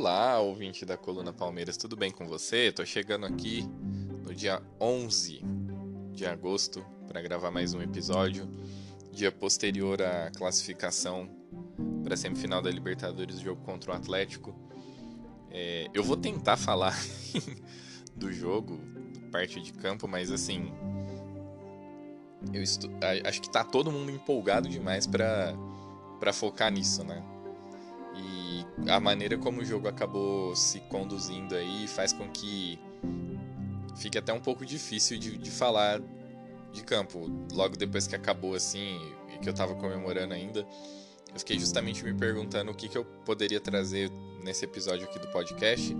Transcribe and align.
Olá, 0.00 0.40
ouvinte 0.40 0.86
da 0.86 0.96
Coluna 0.96 1.30
Palmeiras, 1.30 1.76
tudo 1.76 1.94
bem 1.94 2.10
com 2.10 2.26
você? 2.26 2.72
Tô 2.72 2.86
chegando 2.86 3.26
aqui 3.26 3.68
no 4.24 4.34
dia 4.34 4.62
11 4.80 5.44
de 6.14 6.24
agosto 6.24 6.82
para 7.06 7.20
gravar 7.20 7.50
mais 7.50 7.74
um 7.74 7.82
episódio, 7.82 8.48
dia 9.12 9.30
posterior 9.30 10.00
à 10.00 10.30
classificação 10.30 11.28
para 12.02 12.14
a 12.14 12.16
semifinal 12.16 12.62
da 12.62 12.70
Libertadores 12.70 13.36
do 13.36 13.44
jogo 13.44 13.60
contra 13.62 13.92
o 13.92 13.94
Atlético. 13.94 14.54
É, 15.50 15.86
eu 15.92 16.02
vou 16.02 16.16
tentar 16.16 16.56
falar 16.56 16.98
do 18.16 18.32
jogo, 18.32 18.80
parte 19.30 19.60
de 19.60 19.70
campo, 19.74 20.08
mas 20.08 20.32
assim, 20.32 20.72
eu 22.54 22.62
acho 23.28 23.42
que 23.42 23.50
tá 23.50 23.62
todo 23.62 23.92
mundo 23.92 24.10
empolgado 24.10 24.66
demais 24.66 25.06
para 25.06 26.32
focar 26.32 26.72
nisso, 26.72 27.04
né? 27.04 27.22
E 28.22 28.90
a 28.90 29.00
maneira 29.00 29.36
como 29.38 29.60
o 29.60 29.64
jogo 29.64 29.88
acabou 29.88 30.54
se 30.54 30.80
conduzindo 30.80 31.54
aí 31.54 31.86
faz 31.88 32.12
com 32.12 32.28
que 32.30 32.78
fique 33.96 34.18
até 34.18 34.32
um 34.32 34.40
pouco 34.40 34.64
difícil 34.64 35.18
de, 35.18 35.36
de 35.36 35.50
falar 35.50 36.00
de 36.72 36.82
campo. 36.82 37.30
Logo 37.52 37.76
depois 37.76 38.06
que 38.06 38.14
acabou 38.14 38.54
assim, 38.54 38.98
e 39.34 39.38
que 39.38 39.48
eu 39.48 39.54
tava 39.54 39.74
comemorando 39.74 40.34
ainda, 40.34 40.60
eu 41.32 41.38
fiquei 41.38 41.58
justamente 41.58 42.04
me 42.04 42.14
perguntando 42.14 42.70
o 42.70 42.74
que, 42.74 42.88
que 42.88 42.98
eu 42.98 43.04
poderia 43.04 43.60
trazer 43.60 44.10
nesse 44.42 44.64
episódio 44.64 45.06
aqui 45.06 45.18
do 45.18 45.28
podcast. 45.28 45.96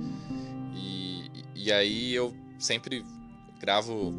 E, 0.74 1.30
e 1.54 1.72
aí 1.72 2.14
eu 2.14 2.34
sempre 2.58 3.04
gravo 3.60 4.14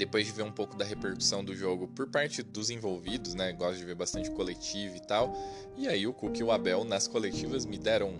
depois 0.00 0.26
de 0.26 0.32
ver 0.32 0.42
um 0.42 0.52
pouco 0.52 0.76
da 0.76 0.84
repercussão 0.84 1.44
do 1.44 1.54
jogo 1.54 1.88
por 1.88 2.08
parte 2.08 2.42
dos 2.42 2.70
envolvidos, 2.70 3.34
né? 3.34 3.52
Gosto 3.52 3.78
de 3.78 3.84
ver 3.84 3.94
bastante 3.94 4.30
coletivo 4.30 4.96
e 4.96 5.00
tal. 5.00 5.36
E 5.76 5.86
aí 5.86 6.06
o 6.06 6.12
Cook 6.12 6.38
e 6.38 6.42
o 6.42 6.50
Abel 6.50 6.84
nas 6.84 7.06
coletivas 7.06 7.64
me 7.64 7.78
deram 7.78 8.14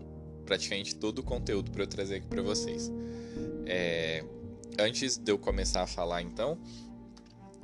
praticamente 0.47 0.95
todo 0.95 1.21
o 1.21 1.23
conteúdo 1.23 1.71
para 1.71 1.83
eu 1.83 1.87
trazer 1.87 2.17
aqui 2.17 2.27
para 2.27 2.43
vocês. 2.43 2.91
É, 3.67 4.25
Antes 4.81 5.19
de 5.19 5.31
eu 5.31 5.39
começar 5.39 5.83
a 5.83 5.87
falar, 5.87 6.23
então, 6.23 6.59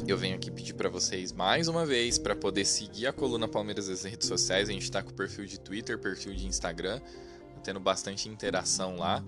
eu 0.06 0.18
venho 0.18 0.36
aqui 0.36 0.50
pedir 0.50 0.74
para 0.74 0.90
vocês 0.90 1.32
mais 1.32 1.66
uma 1.66 1.86
vez 1.86 2.18
para 2.18 2.36
poder 2.36 2.66
seguir 2.66 3.06
a 3.06 3.12
coluna 3.12 3.48
Palmeiras 3.48 3.88
nas 3.88 4.04
redes 4.04 4.28
sociais. 4.28 4.68
A 4.68 4.72
gente 4.72 4.82
está 4.82 5.02
com 5.02 5.10
perfil 5.12 5.46
de 5.46 5.58
Twitter, 5.58 5.98
perfil 5.98 6.34
de 6.34 6.46
Instagram, 6.46 7.00
tá 7.00 7.60
tendo 7.62 7.80
bastante 7.80 8.28
interação 8.28 8.96
lá. 8.96 9.24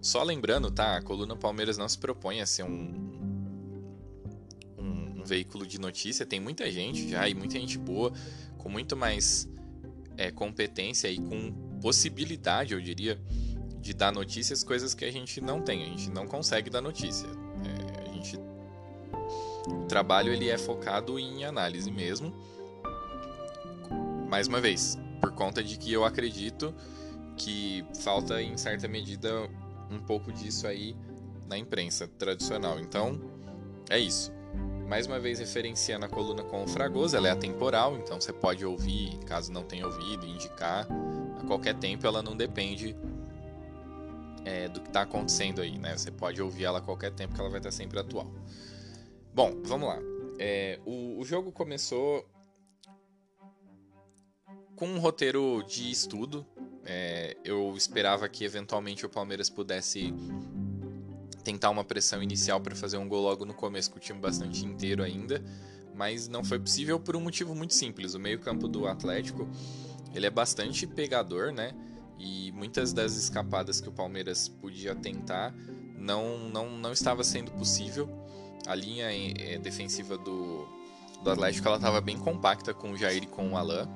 Só 0.00 0.22
lembrando, 0.22 0.70
tá? 0.70 0.96
A 0.96 1.02
coluna 1.02 1.36
Palmeiras 1.36 1.76
não 1.76 1.86
se 1.86 1.98
propõe 1.98 2.40
a 2.40 2.46
ser 2.46 2.62
um, 2.62 3.21
um, 5.22 5.26
veículo 5.26 5.66
de 5.66 5.78
notícia. 5.78 6.26
Tem 6.26 6.40
muita 6.40 6.70
gente 6.70 7.08
já 7.08 7.28
e 7.28 7.34
muita 7.34 7.58
gente 7.58 7.78
boa, 7.78 8.12
com 8.58 8.68
muito 8.68 8.96
mais 8.96 9.48
é, 10.16 10.30
competência 10.30 11.08
e 11.08 11.18
com 11.18 11.52
possibilidade, 11.80 12.74
eu 12.74 12.80
diria, 12.80 13.20
de 13.80 13.92
dar 13.92 14.12
notícias, 14.12 14.62
coisas 14.62 14.94
que 14.94 15.04
a 15.04 15.10
gente 15.10 15.40
não 15.40 15.60
tem. 15.60 15.82
A 15.82 15.86
gente 15.86 16.10
não 16.10 16.26
consegue 16.26 16.70
dar 16.70 16.80
notícia. 16.80 17.26
É, 17.26 18.10
a 18.10 18.12
gente, 18.12 18.38
o 19.66 19.84
trabalho 19.86 20.32
ele 20.32 20.48
é 20.48 20.58
focado 20.58 21.18
em 21.18 21.44
análise 21.44 21.90
mesmo. 21.90 22.32
Mais 24.28 24.46
uma 24.46 24.60
vez, 24.60 24.98
por 25.20 25.32
conta 25.32 25.62
de 25.62 25.76
que 25.76 25.92
eu 25.92 26.04
acredito 26.04 26.74
que 27.36 27.84
falta 28.02 28.40
em 28.40 28.56
certa 28.56 28.86
medida 28.86 29.48
um 29.90 29.98
pouco 29.98 30.32
disso 30.32 30.66
aí 30.66 30.96
na 31.48 31.58
imprensa 31.58 32.06
tradicional. 32.06 32.78
Então, 32.80 33.20
é 33.90 33.98
isso. 33.98 34.32
Mais 34.86 35.06
uma 35.06 35.18
vez 35.18 35.38
referenciando 35.38 36.04
a 36.04 36.08
coluna 36.08 36.42
com 36.42 36.64
o 36.64 36.68
Fragoso, 36.68 37.16
ela 37.16 37.28
é 37.28 37.30
atemporal, 37.30 37.96
então 37.96 38.20
você 38.20 38.32
pode 38.32 38.64
ouvir, 38.64 39.18
caso 39.24 39.50
não 39.50 39.64
tenha 39.64 39.86
ouvido, 39.86 40.26
indicar 40.26 40.86
a 41.40 41.46
qualquer 41.46 41.74
tempo, 41.78 42.06
ela 42.06 42.22
não 42.22 42.36
depende 42.36 42.94
é, 44.44 44.68
do 44.68 44.80
que 44.80 44.88
está 44.88 45.02
acontecendo 45.02 45.60
aí, 45.60 45.78
né? 45.78 45.96
Você 45.96 46.10
pode 46.10 46.42
ouvir 46.42 46.64
ela 46.64 46.78
a 46.78 46.82
qualquer 46.82 47.12
tempo 47.12 47.34
que 47.34 47.40
ela 47.40 47.48
vai 47.48 47.60
estar 47.60 47.70
sempre 47.70 47.98
atual. 47.98 48.30
Bom, 49.34 49.62
vamos 49.64 49.88
lá. 49.88 49.98
É, 50.38 50.78
o, 50.84 51.18
o 51.18 51.24
jogo 51.24 51.52
começou 51.52 52.28
com 54.76 54.88
um 54.88 54.98
roteiro 54.98 55.62
de 55.66 55.90
estudo. 55.90 56.44
É, 56.84 57.36
eu 57.44 57.72
esperava 57.76 58.28
que 58.28 58.44
eventualmente 58.44 59.06
o 59.06 59.08
Palmeiras 59.08 59.48
pudesse 59.48 60.12
tentar 61.42 61.70
uma 61.70 61.84
pressão 61.84 62.22
inicial 62.22 62.60
para 62.60 62.74
fazer 62.74 62.96
um 62.96 63.08
gol 63.08 63.22
logo 63.22 63.44
no 63.44 63.54
começo 63.54 63.90
com 63.90 63.96
o 63.96 64.00
time 64.00 64.18
bastante 64.18 64.64
inteiro 64.64 65.02
ainda, 65.02 65.42
mas 65.94 66.28
não 66.28 66.42
foi 66.44 66.58
possível 66.58 66.98
por 66.98 67.16
um 67.16 67.20
motivo 67.20 67.54
muito 67.54 67.74
simples. 67.74 68.14
O 68.14 68.20
meio-campo 68.20 68.68
do 68.68 68.86
Atlético, 68.86 69.48
ele 70.14 70.26
é 70.26 70.30
bastante 70.30 70.86
pegador, 70.86 71.52
né? 71.52 71.74
E 72.18 72.52
muitas 72.52 72.92
das 72.92 73.16
escapadas 73.16 73.80
que 73.80 73.88
o 73.88 73.92
Palmeiras 73.92 74.48
podia 74.48 74.94
tentar 74.94 75.54
não 75.98 76.48
não, 76.48 76.70
não 76.70 76.92
estava 76.92 77.24
sendo 77.24 77.50
possível. 77.52 78.08
A 78.66 78.74
linha 78.74 79.06
eh, 79.10 79.58
defensiva 79.58 80.16
do, 80.16 80.66
do 81.22 81.30
Atlético 81.30 81.66
ela 81.66 81.76
estava 81.76 82.00
bem 82.00 82.16
compacta 82.16 82.72
com 82.72 82.92
o 82.92 82.96
Jair 82.96 83.24
e 83.24 83.26
com 83.26 83.52
o 83.52 83.56
Alain. 83.56 83.88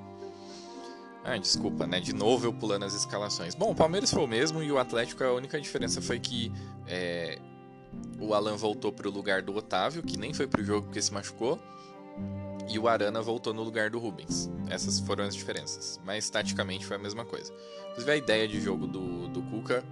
Ah, 1.28 1.36
desculpa, 1.38 1.88
né? 1.88 1.98
De 1.98 2.12
novo 2.12 2.46
eu 2.46 2.52
pulando 2.52 2.84
as 2.84 2.94
escalações. 2.94 3.52
Bom, 3.52 3.72
o 3.72 3.74
Palmeiras 3.74 4.12
foi 4.12 4.22
o 4.22 4.28
mesmo 4.28 4.62
e 4.62 4.70
o 4.70 4.78
Atlético 4.78 5.24
a 5.24 5.32
única 5.32 5.60
diferença 5.60 6.00
foi 6.00 6.20
que 6.20 6.52
é, 6.86 7.40
o 8.20 8.32
Alan 8.32 8.56
voltou 8.56 8.92
para 8.92 9.08
o 9.08 9.10
lugar 9.10 9.42
do 9.42 9.52
Otávio, 9.52 10.04
que 10.04 10.16
nem 10.16 10.32
foi 10.32 10.46
para 10.46 10.60
o 10.60 10.64
jogo 10.64 10.86
porque 10.86 11.02
se 11.02 11.12
machucou, 11.12 11.60
e 12.68 12.78
o 12.78 12.86
Arana 12.86 13.20
voltou 13.20 13.52
no 13.52 13.64
lugar 13.64 13.90
do 13.90 13.98
Rubens. 13.98 14.48
Essas 14.70 15.00
foram 15.00 15.24
as 15.24 15.34
diferenças, 15.34 16.00
mas 16.04 16.30
taticamente 16.30 16.86
foi 16.86 16.94
a 16.94 17.00
mesma 17.00 17.24
coisa. 17.24 17.52
Inclusive 17.88 18.12
a 18.12 18.16
ideia 18.16 18.46
de 18.46 18.60
jogo 18.60 18.86
do, 18.86 19.26
do 19.26 19.42
Cuca, 19.42 19.84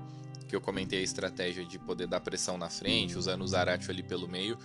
que 0.46 0.54
eu 0.54 0.60
comentei 0.60 1.00
a 1.00 1.02
estratégia 1.02 1.64
de 1.64 1.80
poder 1.80 2.06
dar 2.06 2.20
pressão 2.20 2.56
na 2.56 2.70
frente, 2.70 3.18
usando 3.18 3.42
o 3.42 3.48
Zaratio 3.48 3.90
ali 3.90 4.04
pelo 4.04 4.28
meio, 4.28 4.56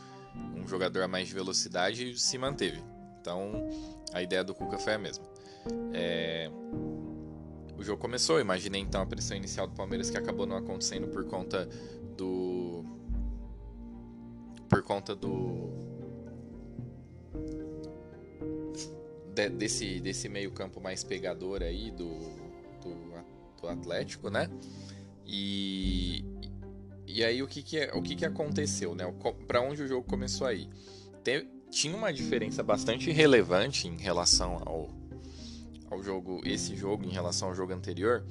um 0.55 0.67
jogador 0.67 1.01
a 1.01 1.07
mais 1.07 1.29
de 1.29 1.33
velocidade, 1.33 2.15
se 2.19 2.37
manteve. 2.37 2.79
Então 3.19 3.67
a 4.13 4.21
ideia 4.21 4.43
do 4.43 4.53
Cuca 4.53 4.77
foi 4.77 4.93
a 4.93 4.99
mesma. 4.99 5.28
É... 5.93 6.49
O 7.77 7.83
jogo 7.83 8.01
começou, 8.01 8.35
eu 8.37 8.41
imaginei 8.41 8.81
então 8.81 9.01
a 9.01 9.05
pressão 9.05 9.37
inicial 9.37 9.65
do 9.67 9.73
Palmeiras 9.73 10.09
que 10.09 10.17
acabou 10.17 10.45
não 10.45 10.57
acontecendo 10.57 11.07
por 11.07 11.23
conta 11.25 11.65
do. 12.17 12.83
Por 14.69 14.83
conta 14.83 15.15
do. 15.15 15.69
de- 19.33 19.49
desse, 19.49 19.99
desse 20.01 20.27
meio-campo 20.27 20.81
mais 20.81 21.03
pegador 21.03 21.61
aí 21.63 21.89
do, 21.91 22.09
do, 22.83 23.61
do 23.61 23.67
Atlético, 23.67 24.29
né? 24.29 24.49
E, 25.25 26.25
e 27.07 27.23
aí 27.23 27.41
o 27.41 27.47
que 27.47 27.61
que, 27.63 27.77
é- 27.77 27.93
o 27.93 28.01
que, 28.01 28.15
que 28.15 28.25
aconteceu, 28.25 28.93
né? 28.93 29.05
Para 29.47 29.61
onde 29.61 29.83
o 29.83 29.87
jogo 29.87 30.05
começou 30.05 30.45
aí? 30.47 30.67
Te- 31.23 31.47
tinha 31.71 31.95
uma 31.95 32.11
diferença 32.11 32.61
bastante 32.61 33.09
relevante 33.11 33.87
em 33.87 33.95
relação 33.97 34.61
ao, 34.65 34.89
ao 35.89 36.01
jogo, 36.01 36.41
esse 36.43 36.75
jogo 36.75 37.05
em 37.05 37.09
relação 37.09 37.49
ao 37.49 37.55
jogo 37.55 37.73
anterior, 37.73 38.23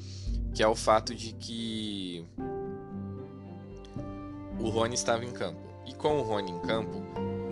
que 0.55 0.63
é 0.63 0.69
o 0.69 0.75
fato 0.75 1.15
de 1.15 1.33
que 1.33 2.27
o 4.59 4.69
Rony 4.69 4.95
estava 4.95 5.25
em 5.25 5.31
campo. 5.31 5.61
E 5.87 5.95
com 5.95 6.19
o 6.19 6.23
Rony 6.23 6.53
em 6.53 6.61
campo, 6.61 7.03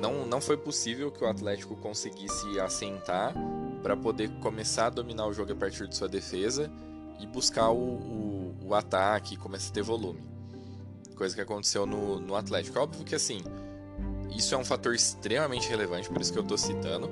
não, 0.00 0.26
não 0.26 0.40
foi 0.40 0.56
possível 0.56 1.10
que 1.10 1.24
o 1.24 1.26
Atlético 1.26 1.74
conseguisse 1.76 2.60
assentar 2.60 3.34
para 3.82 3.96
poder 3.96 4.30
começar 4.40 4.86
a 4.86 4.90
dominar 4.90 5.26
o 5.26 5.32
jogo 5.32 5.52
a 5.52 5.56
partir 5.56 5.86
de 5.88 5.96
sua 5.96 6.08
defesa 6.08 6.70
e 7.18 7.26
buscar 7.26 7.70
o, 7.70 7.76
o, 7.76 8.54
o 8.64 8.74
ataque 8.74 9.34
e 9.34 9.36
começar 9.36 9.70
a 9.70 9.74
ter 9.74 9.82
volume. 9.82 10.20
Coisa 11.14 11.34
que 11.34 11.40
aconteceu 11.40 11.86
no, 11.86 12.20
no 12.20 12.34
Atlético. 12.34 12.78
Óbvio 12.78 13.04
que 13.04 13.14
assim, 13.14 13.42
isso 14.36 14.54
é 14.54 14.58
um 14.58 14.64
fator 14.64 14.94
extremamente 14.94 15.68
relevante, 15.68 16.10
por 16.10 16.20
isso 16.20 16.32
que 16.32 16.38
eu 16.38 16.42
estou 16.42 16.58
citando. 16.58 17.10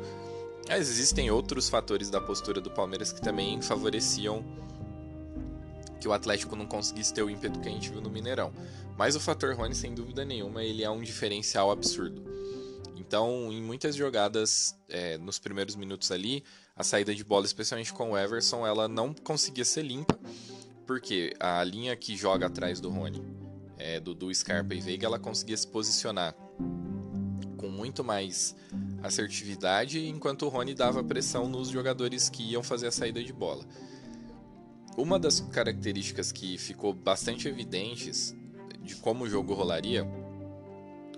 Mas 0.68 0.88
existem 0.88 1.30
outros 1.30 1.68
fatores 1.68 2.10
da 2.10 2.20
postura 2.20 2.60
do 2.60 2.70
Palmeiras 2.70 3.12
que 3.12 3.20
também 3.20 3.60
favoreciam 3.60 4.44
que 6.00 6.08
o 6.08 6.12
Atlético 6.12 6.56
não 6.56 6.66
conseguisse 6.66 7.14
ter 7.14 7.22
o 7.22 7.30
ímpeto 7.30 7.60
que 7.60 7.68
a 7.68 7.72
gente 7.72 7.90
viu 7.90 8.00
no 8.00 8.10
Mineirão. 8.10 8.52
Mas 8.96 9.16
o 9.16 9.20
fator 9.20 9.54
Rony, 9.54 9.74
sem 9.74 9.94
dúvida 9.94 10.24
nenhuma, 10.24 10.62
ele 10.62 10.84
é 10.84 10.90
um 10.90 11.02
diferencial 11.02 11.70
absurdo. 11.70 12.22
Então, 12.96 13.52
em 13.52 13.62
muitas 13.62 13.94
jogadas, 13.94 14.74
é, 14.88 15.18
nos 15.18 15.38
primeiros 15.38 15.76
minutos 15.76 16.10
ali, 16.10 16.44
a 16.74 16.82
saída 16.82 17.14
de 17.14 17.22
bola, 17.22 17.44
especialmente 17.44 17.92
com 17.92 18.12
o 18.12 18.18
Everson, 18.18 18.66
ela 18.66 18.88
não 18.88 19.14
conseguia 19.14 19.64
ser 19.64 19.82
limpa, 19.82 20.18
porque 20.86 21.32
a 21.38 21.62
linha 21.64 21.94
que 21.96 22.16
joga 22.16 22.46
atrás 22.46 22.80
do 22.80 22.90
Rony, 22.90 23.22
é, 23.78 24.00
Dudu, 24.00 24.34
Scarpa 24.34 24.74
e 24.74 24.80
Veiga, 24.80 25.06
ela 25.06 25.18
conseguia 25.18 25.56
se 25.56 25.66
posicionar 25.66 26.34
com 27.64 27.70
muito 27.70 28.04
mais 28.04 28.54
assertividade, 29.02 30.06
enquanto 30.06 30.44
o 30.44 30.48
Rony 30.50 30.74
dava 30.74 31.02
pressão 31.02 31.48
nos 31.48 31.70
jogadores 31.70 32.28
que 32.28 32.42
iam 32.42 32.62
fazer 32.62 32.88
a 32.88 32.92
saída 32.92 33.24
de 33.24 33.32
bola. 33.32 33.64
Uma 34.98 35.18
das 35.18 35.40
características 35.40 36.30
que 36.30 36.58
ficou 36.58 36.92
bastante 36.92 37.48
evidentes 37.48 38.36
de 38.82 38.94
como 38.96 39.24
o 39.24 39.28
jogo 39.28 39.54
rolaria 39.54 40.06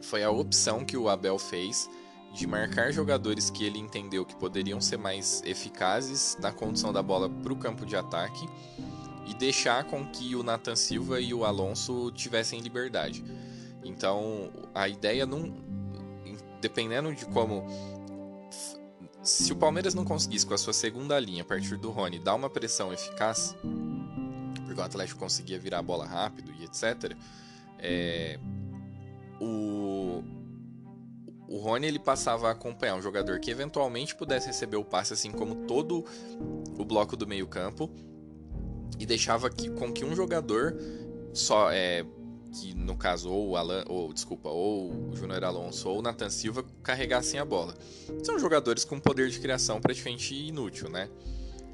foi 0.01 0.23
a 0.23 0.31
opção 0.31 0.85
que 0.85 0.97
o 0.97 1.09
Abel 1.09 1.37
fez 1.37 1.91
de 2.33 2.47
marcar 2.47 2.93
jogadores 2.93 3.51
que 3.51 3.65
ele 3.65 3.79
entendeu 3.79 4.25
que 4.25 4.37
poderiam 4.37 4.81
ser 4.81 4.99
mais 4.99 5.43
eficazes 5.45 6.39
na 6.41 6.53
condução 6.53 6.93
da 6.93 7.03
bola 7.03 7.29
para 7.29 7.53
o 7.53 7.57
campo 7.57 7.85
de 7.85 7.97
ataque 7.97 8.47
e 9.27 9.35
deixar 9.35 9.85
com 9.85 10.07
que 10.07 10.37
o 10.37 10.45
Nathan 10.45 10.77
Silva 10.77 11.21
e 11.21 11.35
o 11.35 11.45
Alonso 11.45 12.13
tivessem 12.13 12.61
liberdade. 12.61 13.25
Então, 13.87 14.51
a 14.75 14.89
ideia 14.89 15.25
não 15.25 15.66
dependendo 16.61 17.15
de 17.15 17.25
como 17.27 17.65
se 19.23 19.53
o 19.53 19.57
Palmeiras 19.57 19.95
não 19.95 20.05
conseguisse 20.05 20.47
com 20.47 20.55
a 20.55 20.59
sua 20.59 20.73
segunda 20.73 21.19
linha 21.19 21.43
a 21.43 21.45
partir 21.45 21.77
do 21.77 21.91
Rony 21.91 22.19
dar 22.19 22.35
uma 22.35 22.49
pressão 22.49 22.93
eficaz, 22.93 23.57
porque 24.65 24.81
o 24.81 24.85
Atlético 24.85 25.19
conseguia 25.19 25.59
virar 25.59 25.81
a 25.81 25.83
bola 25.83 26.07
rápido 26.07 26.53
e 26.59 26.65
etc, 26.65 27.17
é, 27.79 28.39
o, 29.41 30.23
o 31.49 31.59
Rony 31.59 31.89
ele 31.89 31.99
passava 31.99 32.49
a 32.49 32.53
acompanhar 32.53 32.95
um 32.95 33.03
jogador 33.03 33.41
que 33.41 33.51
eventualmente 33.51 34.15
pudesse 34.15 34.47
receber 34.47 34.77
o 34.77 34.85
passe, 34.85 35.13
assim 35.13 35.33
como 35.33 35.67
todo 35.67 36.05
o 36.79 36.85
bloco 36.85 37.17
do 37.17 37.27
meio 37.27 37.47
campo, 37.47 37.91
e 38.99 39.05
deixava 39.05 39.51
que, 39.51 39.71
com 39.71 39.93
que 39.93 40.05
um 40.05 40.15
jogador 40.15 40.77
só 41.35 41.71
é, 41.71 42.05
que 42.57 42.75
no 42.75 42.97
caso 42.97 43.31
ou 43.31 43.51
o 43.51 43.57
Alan, 43.57 43.85
ou 43.87 44.13
desculpa, 44.13 44.49
ou 44.49 45.11
o 45.11 45.17
Júnior 45.17 45.45
Alonso 45.45 45.89
ou 45.89 45.99
o 45.99 46.03
Nathan 46.03 46.31
Silva 46.31 46.65
carregassem 46.83 47.39
a 47.39 47.45
bola. 47.45 47.77
São 48.23 48.39
jogadores 48.39 48.85
com 48.85 48.99
poder 48.99 49.29
de 49.29 49.39
criação 49.39 49.81
praticamente 49.81 50.35
inútil, 50.35 50.89
né? 50.89 51.11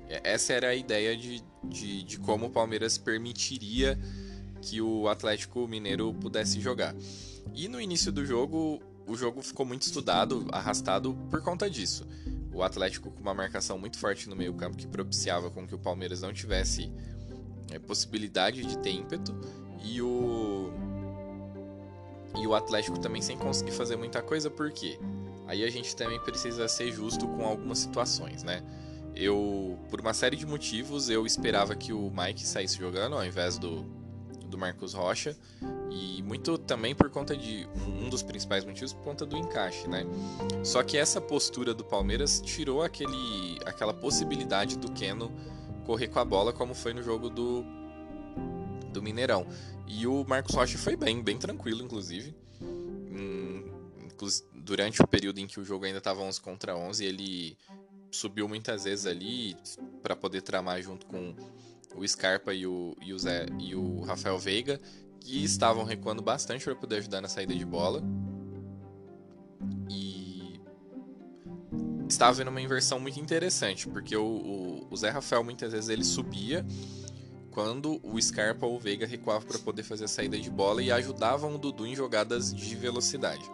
Essa 0.08 0.52
era 0.52 0.68
a 0.68 0.74
ideia 0.74 1.16
de, 1.16 1.42
de, 1.64 2.02
de 2.02 2.18
como 2.18 2.46
o 2.46 2.50
Palmeiras 2.50 2.98
permitiria 2.98 3.98
que 4.60 4.80
o 4.80 5.08
Atlético 5.08 5.66
Mineiro 5.68 6.12
pudesse 6.14 6.60
jogar. 6.60 6.94
E 7.54 7.68
no 7.68 7.80
início 7.80 8.12
do 8.12 8.26
jogo, 8.26 8.80
o 9.06 9.16
jogo 9.16 9.40
ficou 9.40 9.64
muito 9.64 9.82
estudado, 9.82 10.46
arrastado 10.52 11.14
por 11.30 11.42
conta 11.42 11.70
disso. 11.70 12.06
O 12.52 12.62
Atlético 12.62 13.10
com 13.10 13.20
uma 13.20 13.32
marcação 13.32 13.78
muito 13.78 13.98
forte 13.98 14.28
no 14.28 14.36
meio-campo 14.36 14.76
que 14.76 14.86
propiciava 14.86 15.50
com 15.50 15.66
que 15.66 15.74
o 15.74 15.78
Palmeiras 15.78 16.20
não 16.20 16.32
tivesse 16.32 16.92
é, 17.70 17.78
possibilidade 17.78 18.62
de 18.64 18.76
ter 18.78 18.90
ímpeto 18.90 19.34
e 19.84 20.00
o 20.00 20.70
e 22.38 22.46
o 22.46 22.54
Atlético 22.54 22.98
também 22.98 23.20
sem 23.20 23.36
conseguir 23.36 23.72
fazer 23.72 23.96
muita 23.96 24.22
coisa, 24.22 24.50
por 24.50 24.70
quê? 24.72 24.98
Aí 25.46 25.64
a 25.64 25.70
gente 25.70 25.94
também 25.94 26.18
precisa 26.20 26.66
ser 26.66 26.90
justo 26.90 27.26
com 27.28 27.44
algumas 27.44 27.78
situações, 27.78 28.42
né? 28.42 28.62
Eu, 29.14 29.78
por 29.90 30.00
uma 30.00 30.14
série 30.14 30.36
de 30.36 30.46
motivos, 30.46 31.10
eu 31.10 31.26
esperava 31.26 31.76
que 31.76 31.92
o 31.92 32.10
Mike 32.10 32.46
saísse 32.46 32.78
jogando 32.78 33.14
ao 33.14 33.24
invés 33.24 33.58
do, 33.58 33.84
do 34.46 34.56
Marcos 34.56 34.94
Rocha. 34.94 35.36
E 35.90 36.22
muito 36.22 36.56
também 36.56 36.94
por 36.94 37.10
conta 37.10 37.36
de. 37.36 37.68
Um 37.86 38.08
dos 38.08 38.22
principais 38.22 38.64
motivos 38.64 38.94
por 38.94 39.04
conta 39.04 39.26
do 39.26 39.36
encaixe, 39.36 39.86
né? 39.86 40.06
Só 40.64 40.82
que 40.82 40.96
essa 40.96 41.20
postura 41.20 41.74
do 41.74 41.84
Palmeiras 41.84 42.40
tirou 42.40 42.82
aquele, 42.82 43.58
aquela 43.66 43.92
possibilidade 43.92 44.78
do 44.78 44.90
Keno 44.92 45.30
correr 45.84 46.08
com 46.08 46.18
a 46.18 46.24
bola, 46.24 46.52
como 46.52 46.74
foi 46.74 46.94
no 46.94 47.02
jogo 47.02 47.28
do, 47.28 47.64
do 48.92 49.02
Mineirão. 49.02 49.46
E 49.86 50.06
o 50.06 50.24
Marcos 50.24 50.54
Rocha 50.54 50.78
foi 50.78 50.96
bem, 50.96 51.22
bem 51.22 51.38
tranquilo, 51.38 51.82
inclusive. 51.82 52.34
Hum, 52.60 53.64
durante 54.54 55.02
o 55.02 55.06
período 55.06 55.38
em 55.38 55.46
que 55.46 55.58
o 55.58 55.64
jogo 55.64 55.84
ainda 55.84 55.98
estava 55.98 56.20
11 56.22 56.40
contra 56.40 56.76
11, 56.76 57.04
ele 57.04 57.58
subiu 58.10 58.48
muitas 58.48 58.84
vezes 58.84 59.06
ali 59.06 59.56
para 60.02 60.14
poder 60.14 60.42
tramar 60.42 60.80
junto 60.82 61.06
com 61.06 61.34
o 61.96 62.06
Scarpa 62.06 62.54
e 62.54 62.66
o, 62.66 62.96
e 63.00 63.12
o, 63.12 63.18
Zé, 63.18 63.46
e 63.58 63.74
o 63.74 64.00
Rafael 64.02 64.38
Veiga, 64.38 64.80
que 65.20 65.42
estavam 65.44 65.84
recuando 65.84 66.22
bastante 66.22 66.64
para 66.64 66.74
poder 66.74 66.96
ajudar 66.96 67.20
na 67.20 67.28
saída 67.28 67.54
de 67.54 67.64
bola. 67.64 68.02
E 69.90 70.60
estava 72.08 72.32
vendo 72.32 72.48
uma 72.48 72.60
inversão 72.60 73.00
muito 73.00 73.18
interessante, 73.18 73.88
porque 73.88 74.16
o, 74.16 74.24
o, 74.24 74.86
o 74.90 74.96
Zé 74.96 75.10
Rafael 75.10 75.42
muitas 75.42 75.72
vezes 75.72 75.88
ele 75.88 76.04
subia 76.04 76.64
quando 77.52 78.00
o 78.02 78.20
Scarpa 78.20 78.66
ou 78.66 78.76
o 78.76 78.78
Veiga 78.78 79.06
recuavam 79.06 79.46
para 79.46 79.58
poder 79.58 79.82
fazer 79.82 80.04
a 80.04 80.08
saída 80.08 80.38
de 80.38 80.50
bola 80.50 80.82
e 80.82 80.90
ajudavam 80.90 81.54
o 81.54 81.58
Dudu 81.58 81.86
em 81.86 81.94
jogadas 81.94 82.52
de 82.52 82.74
velocidade. 82.74 83.48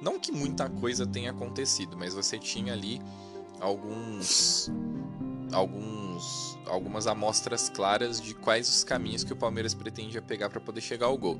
Não 0.00 0.20
que 0.20 0.30
muita 0.30 0.68
coisa 0.68 1.06
tenha 1.06 1.30
acontecido, 1.30 1.96
mas 1.96 2.14
você 2.14 2.38
tinha 2.38 2.72
ali 2.72 3.00
alguns 3.60 4.70
alguns 5.52 6.58
algumas 6.66 7.06
amostras 7.06 7.68
claras 7.68 8.20
de 8.20 8.34
quais 8.34 8.68
os 8.68 8.84
caminhos 8.84 9.24
que 9.24 9.32
o 9.32 9.36
Palmeiras 9.36 9.74
pretendia 9.74 10.20
pegar 10.20 10.50
para 10.50 10.60
poder 10.60 10.80
chegar 10.80 11.06
ao 11.06 11.16
gol. 11.16 11.38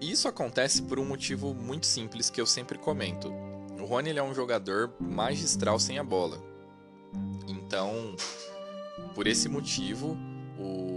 E 0.00 0.10
isso 0.10 0.28
acontece 0.28 0.82
por 0.82 0.98
um 0.98 1.04
motivo 1.04 1.54
muito 1.54 1.86
simples 1.86 2.28
que 2.28 2.40
eu 2.40 2.46
sempre 2.46 2.76
comento. 2.76 3.32
O 3.80 3.84
Rony 3.84 4.10
ele 4.10 4.18
é 4.18 4.22
um 4.22 4.34
jogador 4.34 4.92
magistral 5.00 5.78
sem 5.78 5.98
a 5.98 6.04
bola. 6.04 6.42
Então, 7.46 8.16
por 9.14 9.26
esse 9.26 9.48
motivo, 9.48 10.16
o... 10.58 10.95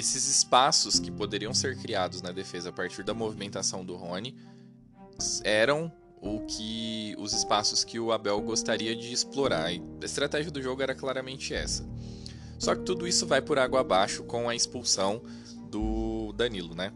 esses 0.00 0.26
espaços 0.26 0.98
que 0.98 1.10
poderiam 1.10 1.52
ser 1.54 1.76
criados 1.76 2.22
na 2.22 2.32
defesa 2.32 2.70
a 2.70 2.72
partir 2.72 3.04
da 3.04 3.14
movimentação 3.14 3.84
do 3.84 3.94
Rony 3.94 4.34
eram 5.44 5.92
o 6.22 6.40
que 6.46 7.14
os 7.18 7.32
espaços 7.32 7.84
que 7.84 8.00
o 8.00 8.10
Abel 8.10 8.40
gostaria 8.40 8.96
de 8.96 9.12
explorar. 9.12 9.66
A 9.66 10.04
estratégia 10.04 10.50
do 10.50 10.62
jogo 10.62 10.82
era 10.82 10.94
claramente 10.94 11.54
essa. 11.54 11.86
Só 12.58 12.74
que 12.74 12.82
tudo 12.82 13.06
isso 13.06 13.26
vai 13.26 13.40
por 13.40 13.58
água 13.58 13.80
abaixo 13.80 14.24
com 14.24 14.48
a 14.48 14.54
expulsão 14.54 15.22
do 15.70 16.32
Danilo, 16.32 16.74
né? 16.74 16.92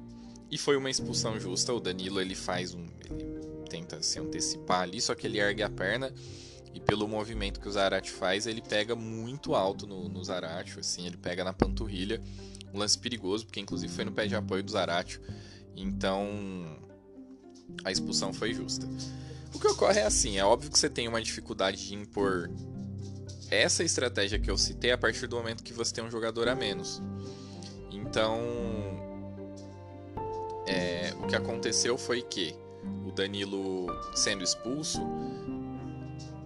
E 0.50 0.58
foi 0.58 0.76
uma 0.76 0.90
expulsão 0.90 1.38
justa. 1.38 1.72
O 1.72 1.80
Danilo 1.80 2.20
ele 2.20 2.34
faz 2.34 2.74
um, 2.74 2.86
ele 3.04 3.24
tenta 3.68 4.02
se 4.02 4.18
antecipar 4.18 4.82
ali, 4.82 5.00
só 5.00 5.14
que 5.14 5.26
ele 5.26 5.38
ergue 5.38 5.62
a 5.62 5.70
perna 5.70 6.12
e 6.74 6.80
pelo 6.80 7.06
movimento 7.06 7.60
que 7.60 7.68
o 7.68 7.72
Zarate 7.72 8.10
faz, 8.10 8.46
ele 8.46 8.60
pega 8.60 8.96
muito 8.96 9.54
alto 9.54 9.86
no, 9.86 10.08
no 10.08 10.24
Zarate, 10.24 10.80
assim, 10.80 11.06
ele 11.06 11.16
pega 11.16 11.44
na 11.44 11.52
panturrilha. 11.52 12.20
Um 12.74 12.78
lance 12.78 12.98
perigoso, 12.98 13.46
porque 13.46 13.60
inclusive 13.60 13.92
foi 13.92 14.04
no 14.04 14.12
pé 14.12 14.26
de 14.26 14.34
apoio 14.34 14.62
do 14.62 14.70
Zarate. 14.70 15.20
Então, 15.76 16.76
a 17.84 17.92
expulsão 17.92 18.32
foi 18.32 18.52
justa. 18.52 18.88
O 19.54 19.58
que 19.58 19.68
ocorre 19.68 20.00
é 20.00 20.04
assim, 20.04 20.36
é 20.36 20.44
óbvio 20.44 20.70
que 20.70 20.78
você 20.78 20.90
tem 20.90 21.06
uma 21.06 21.22
dificuldade 21.22 21.86
de 21.86 21.94
impor 21.94 22.50
essa 23.50 23.84
estratégia 23.84 24.38
que 24.38 24.50
eu 24.50 24.58
citei 24.58 24.90
a 24.90 24.98
partir 24.98 25.26
do 25.26 25.36
momento 25.36 25.62
que 25.62 25.72
você 25.72 25.94
tem 25.94 26.04
um 26.04 26.10
jogador 26.10 26.48
a 26.48 26.54
menos. 26.54 27.00
Então, 27.90 28.40
é, 30.66 31.14
o 31.22 31.26
que 31.26 31.36
aconteceu 31.36 31.96
foi 31.96 32.22
que 32.22 32.54
o 33.06 33.12
Danilo 33.12 33.86
sendo 34.14 34.42
expulso, 34.42 35.00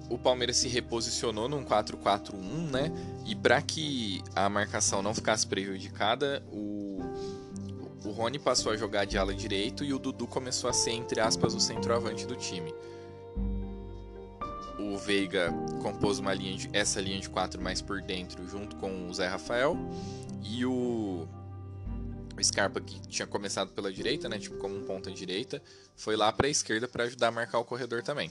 o 0.09 0.19
Palmeiras 0.19 0.57
se 0.57 0.69
reposicionou 0.69 1.49
num 1.49 1.65
4-4-1, 1.65 2.35
né? 2.71 2.93
E 3.27 3.35
para 3.35 3.61
que 3.61 4.23
a 4.35 4.49
marcação 4.49 5.03
não 5.03 5.15
ficasse 5.15 5.47
prejudicada, 5.47 6.43
o, 6.51 6.99
o 8.05 8.11
Rony 8.11 8.39
passou 8.39 8.73
a 8.73 8.77
jogar 8.77 9.05
de 9.05 9.19
ala 9.19 9.35
direito 9.35 9.85
e 9.85 9.93
o 9.93 9.99
Dudu 9.99 10.27
começou 10.27 10.71
a 10.71 10.73
ser, 10.73 10.93
entre 10.93 11.21
aspas, 11.21 11.55
o 11.55 11.61
centroavante 11.61 12.27
do 12.27 12.37
time. 12.37 12.73
O 14.79 14.97
Veiga 14.97 15.53
compôs 15.83 16.19
uma 16.19 16.33
linha 16.33 16.57
de, 16.57 16.71
essa 16.73 17.01
linha 17.01 17.21
de 17.21 17.29
quatro 17.29 17.61
mais 17.61 17.83
por 17.83 18.01
dentro, 18.01 18.49
junto 18.49 18.77
com 18.77 19.09
o 19.09 19.15
Zé 19.15 19.27
Rafael. 19.27 19.77
E 20.43 20.65
o, 20.65 21.29
o 22.37 22.45
Scarpa, 22.45 22.81
que 22.81 22.99
tinha 23.09 23.27
começado 23.27 23.71
pela 23.73 23.93
direita, 23.93 24.29
né, 24.29 24.39
tipo 24.39 24.57
como 24.57 24.75
um 24.77 24.85
ponta 24.85 25.11
direita, 25.11 25.61
foi 25.95 26.17
lá 26.17 26.33
para 26.33 26.47
a 26.47 26.51
esquerda 26.51 26.89
para 26.89 27.05
ajudar 27.05 27.29
a 27.29 27.33
marcar 27.33 27.59
o 27.59 27.65
corredor 27.65 28.03
também. 28.03 28.31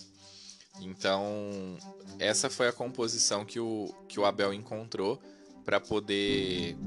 Então, 0.81 1.77
essa 2.19 2.49
foi 2.49 2.67
a 2.67 2.71
composição 2.71 3.43
que 3.43 3.59
o, 3.59 3.93
que 4.07 4.19
o 4.19 4.25
Abel 4.25 4.53
encontrou 4.53 5.19
para 5.65 5.79
poder 5.79 6.77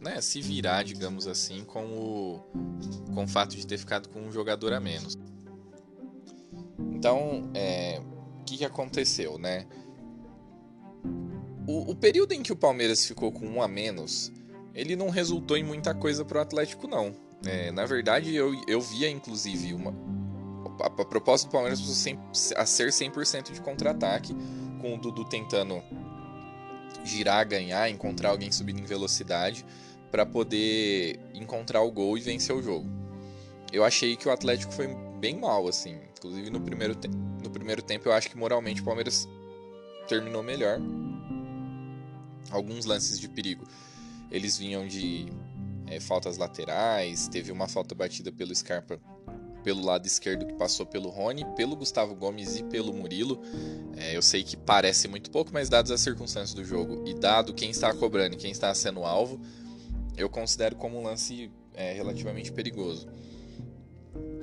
né, 0.00 0.20
se 0.20 0.40
virar, 0.40 0.84
digamos 0.84 1.26
assim, 1.26 1.64
com 1.64 1.84
o, 1.84 2.40
com 3.14 3.24
o 3.24 3.28
fato 3.28 3.56
de 3.56 3.66
ter 3.66 3.78
ficado 3.78 4.08
com 4.08 4.20
um 4.20 4.32
jogador 4.32 4.72
a 4.72 4.80
menos. 4.80 5.16
Então, 6.78 7.50
é, 7.54 8.00
que, 8.48 8.58
que 8.58 8.64
aconteceu, 8.64 9.38
né? 9.38 9.66
O, 11.66 11.90
o, 11.90 11.94
período 11.94 12.32
em 12.32 12.42
que 12.42 12.52
o 12.52 12.56
Palmeiras 12.56 13.04
ficou 13.06 13.30
com 13.30 13.46
um 13.46 13.60
a 13.60 13.68
menos, 13.68 14.32
ele 14.74 14.96
não 14.96 15.10
resultou 15.10 15.56
em 15.56 15.62
muita 15.62 15.94
coisa 15.94 16.24
pro 16.24 16.40
Atlético, 16.40 16.88
não. 16.88 17.14
É, 17.44 17.70
na 17.70 17.84
verdade, 17.84 18.34
eu, 18.34 18.58
eu 18.66 18.80
via, 18.80 19.10
inclusive, 19.10 19.74
uma, 19.74 19.94
a, 20.80 20.86
a 20.86 20.90
do 20.90 21.50
Palmeiras 21.50 21.80
a 22.56 22.66
ser 22.66 22.88
100% 22.88 23.52
de 23.52 23.60
contra-ataque, 23.60 24.34
com 24.80 24.94
o 24.94 24.98
Dudu 24.98 25.24
tentando 25.24 25.82
girar, 27.04 27.46
ganhar, 27.46 27.88
encontrar 27.88 28.30
alguém 28.30 28.50
subindo 28.52 28.80
em 28.80 28.84
velocidade 28.84 29.64
para 30.10 30.24
poder 30.24 31.18
encontrar 31.34 31.82
o 31.82 31.90
gol 31.90 32.16
e 32.16 32.20
vencer 32.20 32.54
o 32.54 32.62
jogo. 32.62 32.88
Eu 33.72 33.84
achei 33.84 34.16
que 34.16 34.28
o 34.28 34.32
Atlético 34.32 34.72
foi 34.72 34.88
bem 35.18 35.38
mal, 35.38 35.68
assim. 35.68 35.98
Inclusive 36.16 36.50
no 36.50 36.60
primeiro, 36.60 36.96
no 37.42 37.50
primeiro 37.50 37.82
tempo 37.82 38.08
eu 38.08 38.12
acho 38.12 38.30
que 38.30 38.36
moralmente 38.36 38.80
o 38.80 38.84
Palmeiras 38.84 39.28
terminou 40.08 40.42
melhor. 40.42 40.80
Alguns 42.50 42.86
lances 42.86 43.20
de 43.20 43.28
perigo. 43.28 43.66
Eles 44.30 44.56
vinham 44.56 44.86
de 44.86 45.26
é, 45.86 46.00
faltas 46.00 46.38
laterais, 46.38 47.28
teve 47.28 47.52
uma 47.52 47.68
falta 47.68 47.94
batida 47.94 48.32
pelo 48.32 48.54
Scarpa 48.54 48.98
pelo 49.68 49.84
lado 49.84 50.06
esquerdo 50.06 50.46
que 50.46 50.54
passou 50.54 50.86
pelo 50.86 51.10
Rony, 51.10 51.44
pelo 51.54 51.76
Gustavo 51.76 52.14
Gomes 52.14 52.56
e 52.56 52.62
pelo 52.62 52.90
Murilo. 52.90 53.42
É, 53.98 54.16
eu 54.16 54.22
sei 54.22 54.42
que 54.42 54.56
parece 54.56 55.06
muito 55.08 55.30
pouco, 55.30 55.50
mas 55.52 55.68
dadas 55.68 55.90
as 55.90 56.00
circunstâncias 56.00 56.54
do 56.54 56.64
jogo 56.64 57.06
e 57.06 57.12
dado 57.12 57.52
quem 57.52 57.68
está 57.68 57.92
cobrando 57.92 58.32
e 58.32 58.38
quem 58.38 58.50
está 58.50 58.74
sendo 58.74 59.04
alvo, 59.04 59.38
eu 60.16 60.30
considero 60.30 60.74
como 60.74 60.98
um 60.98 61.02
lance 61.02 61.50
é, 61.74 61.92
relativamente 61.92 62.50
perigoso. 62.50 63.08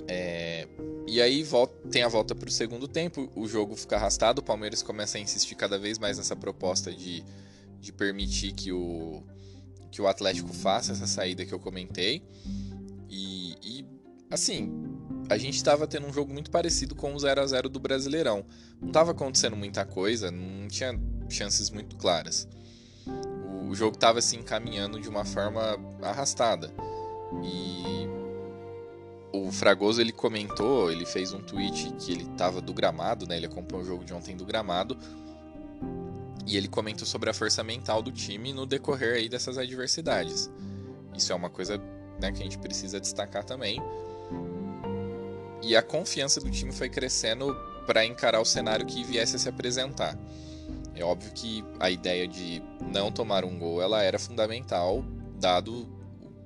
É, 0.08 0.67
e 1.08 1.20
aí 1.20 1.41
volta, 1.41 1.74
tem 1.89 2.03
a 2.03 2.08
volta 2.08 2.36
para 2.36 2.48
o 2.48 2.51
segundo 2.51 2.88
tempo, 2.88 3.27
o 3.36 3.48
jogo 3.48 3.75
fica 3.75 3.96
arrastado, 3.96 4.41
o 4.41 4.44
Palmeiras 4.44 4.84
começa 4.84 5.17
a 5.17 5.22
insistir 5.22 5.55
cada 5.55 5.79
vez 5.79 5.98
mais 5.98 6.20
nessa 6.20 6.36
proposta 6.36 6.94
de, 6.94 7.25
de 7.82 7.91
permitir 7.91 8.51
que 8.51 8.72
o, 8.72 9.24
que 9.89 10.03
o 10.03 10.08
Atlético 10.08 10.53
faça 10.53 10.91
essa 10.91 11.08
saída 11.08 11.44
que 11.44 11.51
eu 11.51 11.60
comentei. 11.60 12.22
E, 13.10 13.55
e 13.63 13.86
assim, 14.29 14.95
a 15.29 15.38
gente 15.38 15.55
estava 15.55 15.88
tendo 15.88 16.08
um 16.08 16.13
jogo 16.13 16.32
muito 16.32 16.51
parecido 16.51 16.96
com 16.96 17.13
o 17.13 17.20
0 17.20 17.41
a 17.41 17.48
0 17.48 17.70
do 17.70 17.79
Brasileirão. 17.79 18.46
Não 18.79 18.89
estava 18.89 19.12
acontecendo 19.12 19.55
muita 19.55 19.86
coisa, 19.86 20.32
não 20.32 20.67
tinha 20.67 21.00
chances 21.29 21.70
muito 21.70 21.96
claras. 21.96 22.48
O, 23.67 23.74
jogo 23.74 23.96
estava 23.96 24.22
se 24.22 24.36
encaminhando 24.36 25.00
de 25.00 25.10
uma 25.10 25.25
forma 25.25 25.77
arrastada. 26.01 26.72
E 27.44 28.08
o 29.34 29.51
Fragoso 29.51 30.00
ele 30.00 30.12
comentou, 30.12 30.91
ele 30.91 31.05
fez 31.05 31.34
um 31.34 31.41
tweet 31.41 31.91
que 32.00 32.12
ele 32.12 32.24
estava 32.24 32.62
do 32.62 32.74
gramado, 32.74 33.27
né? 33.27 33.36
Ele 33.38 33.48
acompanhou 33.48 33.84
o 33.84 33.86
jogo 33.86 34.05
de 34.05 34.13
ontem 34.13 34.36
do 34.36 34.46
gramado. 34.46 34.98
E 36.48 36.55
ele 36.55 36.67
comentou 36.67 37.08
sobre 37.08 37.29
a 37.29 37.34
força 37.34 37.63
mental 37.63 38.01
do 38.03 38.12
time 38.12 38.53
no 38.53 38.65
decorrer 38.65 39.15
aí 39.15 39.27
dessas 39.27 39.58
adversidades. 39.58 40.50
Isso 41.17 41.32
é 41.32 41.36
uma 41.36 41.50
coisa 41.50 41.77
né, 42.22 42.32
que 42.32 42.39
a 42.39 42.44
gente 42.44 42.60
precisa 42.60 43.00
destacar 43.00 43.44
também. 43.44 43.82
E 45.62 45.76
a 45.76 45.82
confiança 45.82 46.40
do 46.40 46.50
time 46.50 46.72
foi 46.72 46.90
crescendo 46.90 47.56
para 47.86 48.06
encarar 48.06 48.40
o 48.40 48.46
cenário 48.46 48.86
que 48.86 49.04
viesse 49.04 49.36
a 49.36 49.40
se 49.40 49.50
apresentar. 49.50 50.18
É 50.94 51.04
óbvio 51.04 51.32
que 51.34 51.64
a 51.80 51.90
ideia 51.90 52.28
de 52.28 52.62
não 52.82 53.12
tomar 53.12 53.44
um 53.44 53.60
gol 53.60 53.82
ela 53.82 54.02
era 54.02 54.18
fundamental, 54.18 55.04
dado 55.40 55.88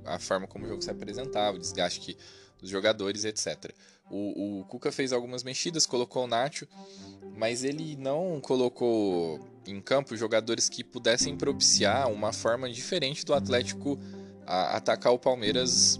a 0.06 0.18
forma 0.18 0.48
como 0.48 0.66
o 0.66 0.68
jogo 0.68 0.82
se 0.82 0.90
apresentava, 0.90 1.56
o 1.56 1.60
desgaste 1.60 2.00
que 2.00 2.18
dos 2.60 2.70
jogadores, 2.70 3.24
etc. 3.24 3.72
O, 4.10 4.60
o 4.60 4.66
Cuca 4.66 4.92
fez 4.92 5.14
algumas 5.14 5.44
mexidas, 5.44 5.86
colocou 5.86 6.26
o 6.26 6.28
Nacho, 6.28 6.68
mas 7.38 7.64
ele 7.64 7.96
não 7.96 8.42
colocou 8.42 9.40
em 9.66 9.80
campo 9.80 10.18
jogadores 10.18 10.68
que 10.68 10.84
pudessem 10.84 11.38
propiciar 11.38 12.12
uma 12.12 12.34
forma 12.34 12.70
diferente 12.70 13.24
do 13.24 13.34
Atlético 13.34 14.00
a 14.46 14.76
atacar 14.78 15.14
o 15.14 15.20
Palmeiras. 15.20 16.00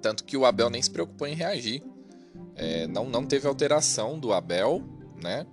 Tanto 0.00 0.24
que 0.24 0.36
o 0.36 0.44
Abel 0.44 0.70
nem 0.70 0.80
se 0.80 0.90
preocupou 0.90 1.26
em 1.26 1.34
reagir. 1.34 1.82
É, 2.56 2.86
não, 2.86 3.08
não 3.08 3.24
teve 3.24 3.46
alteração 3.46 4.18
do 4.18 4.32
Abel, 4.32 4.82
né? 5.22 5.46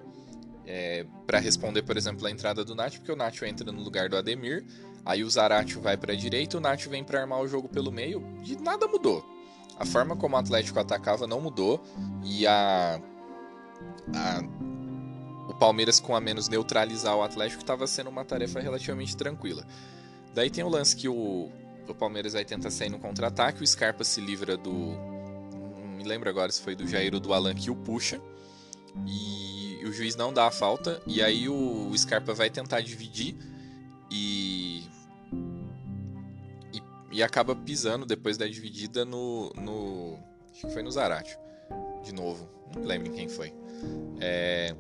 É, 0.66 1.06
para 1.26 1.40
responder, 1.40 1.84
por 1.84 1.96
exemplo, 1.96 2.26
a 2.28 2.32
entrada 2.32 2.66
do 2.66 2.76
Nacho, 2.76 2.98
porque 3.00 3.12
o 3.12 3.16
Nacho 3.16 3.46
entra 3.46 3.72
no 3.72 3.82
lugar 3.82 4.10
do 4.10 4.18
Ademir, 4.18 4.66
aí 5.06 5.24
o 5.24 5.30
Zaratio 5.30 5.80
vai 5.80 5.96
para 5.96 6.12
a 6.12 6.16
direita, 6.16 6.58
o 6.58 6.62
Nacho 6.62 6.90
vem 6.90 7.04
para 7.04 7.22
armar 7.22 7.40
o 7.40 7.48
jogo 7.48 7.70
pelo 7.70 7.92
meio 7.92 8.22
e 8.44 8.56
nada 8.58 8.86
mudou 8.86 9.24
a 9.80 9.86
forma 9.86 10.16
como 10.16 10.36
o 10.36 10.40
Atlético 10.40 10.80
atacava 10.80 11.28
não 11.28 11.40
mudou 11.40 11.82
e 12.24 12.48
a, 12.48 13.00
a 14.16 14.42
o 15.48 15.54
Palmeiras 15.54 16.00
com 16.00 16.14
a 16.16 16.20
menos 16.20 16.50
neutralizar 16.50 17.16
o 17.16 17.24
Atlético 17.24 17.62
estava 17.62 17.88
sendo 17.88 18.10
uma 18.10 18.26
tarefa 18.26 18.60
relativamente 18.60 19.16
tranquila. 19.16 19.66
Daí 20.34 20.50
tem 20.50 20.62
o 20.62 20.68
lance 20.68 20.94
que 20.94 21.08
o, 21.08 21.50
o 21.92 21.96
Palmeiras 21.96 22.34
vai 22.34 22.46
tentar 22.46 22.72
sair 22.72 22.90
no 22.90 23.00
contra-ataque, 23.00 23.64
o 23.64 23.68
Scarpa 23.68 24.04
se 24.04 24.22
livra 24.22 24.58
do. 24.58 24.72
Não 24.72 25.88
me 25.98 26.04
lembro 26.04 26.30
agora 26.30 26.52
se 26.52 26.62
foi 26.62 26.76
do 26.76 26.88
Jair 26.88 27.14
ou 27.14 27.20
do 27.20 27.34
Alan 27.34 27.54
que 27.54 27.70
o 27.70 27.76
puxa. 27.76 28.22
E 29.06 29.86
o 29.86 29.92
juiz 29.92 30.16
não 30.16 30.34
dá 30.34 30.48
a 30.48 30.52
falta. 30.52 31.02
E 31.06 31.22
aí 31.22 31.48
o, 31.48 31.92
Scarpa 31.98 32.34
vai 32.34 32.50
tentar 32.50 32.82
dividir. 32.82 33.36
E 34.12 34.88
e 37.12 37.24
acaba 37.24 37.56
pisando 37.56 38.06
depois 38.06 38.38
da 38.38 38.48
dividida 38.48 39.04
no. 39.04 39.52
no 39.56 40.20
acho 40.52 40.68
que 40.68 40.74
foi 40.74 40.84
no 40.84 40.92
Zarate. 40.92 41.38
De 42.04 42.14
novo. 42.14 42.50
Não 42.74 42.82
me 42.82 42.88
lembro 42.88 43.12
quem 43.12 43.28
foi. 43.28 43.54
É, 44.20 44.76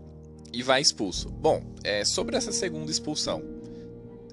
e 0.54 0.62
vai 0.62 0.82
expulso. 0.82 1.30
Bom, 1.30 1.64
é, 1.84 2.04
sobre 2.06 2.36
essa 2.36 2.52
segunda 2.52 2.92
expulsão. 2.92 3.42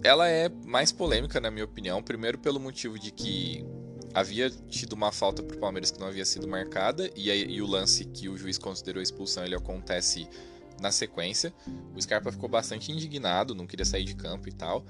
Ela 0.04 0.28
é 0.28 0.48
mais 0.64 0.92
polêmica, 0.92 1.40
na 1.40 1.50
minha 1.50 1.64
opinião. 1.64 2.02
Primeiro, 2.02 2.38
pelo 2.38 2.60
motivo 2.60 2.98
de 2.98 3.10
que 3.10 3.64
havia 4.12 4.50
tido 4.50 4.92
uma 4.92 5.10
falta 5.10 5.42
para 5.42 5.56
o 5.56 5.58
Palmeiras 5.58 5.90
que 5.90 5.98
não 5.98 6.06
havia 6.06 6.24
sido 6.24 6.46
marcada. 6.46 7.10
E, 7.16 7.30
aí, 7.30 7.44
e 7.44 7.62
o 7.62 7.66
lance 7.66 8.04
que 8.04 8.28
o 8.28 8.36
juiz 8.36 8.58
considerou 8.58 9.02
expulsão 9.02 9.44
ele 9.44 9.56
acontece 9.56 10.28
na 10.80 10.92
sequência. 10.92 11.52
O 11.96 12.00
Scarpa 12.00 12.30
ficou 12.30 12.48
bastante 12.48 12.92
indignado, 12.92 13.54
não 13.54 13.66
queria 13.66 13.84
sair 13.84 14.04
de 14.04 14.14
campo 14.14 14.48
e 14.48 14.52
tal 14.52 14.84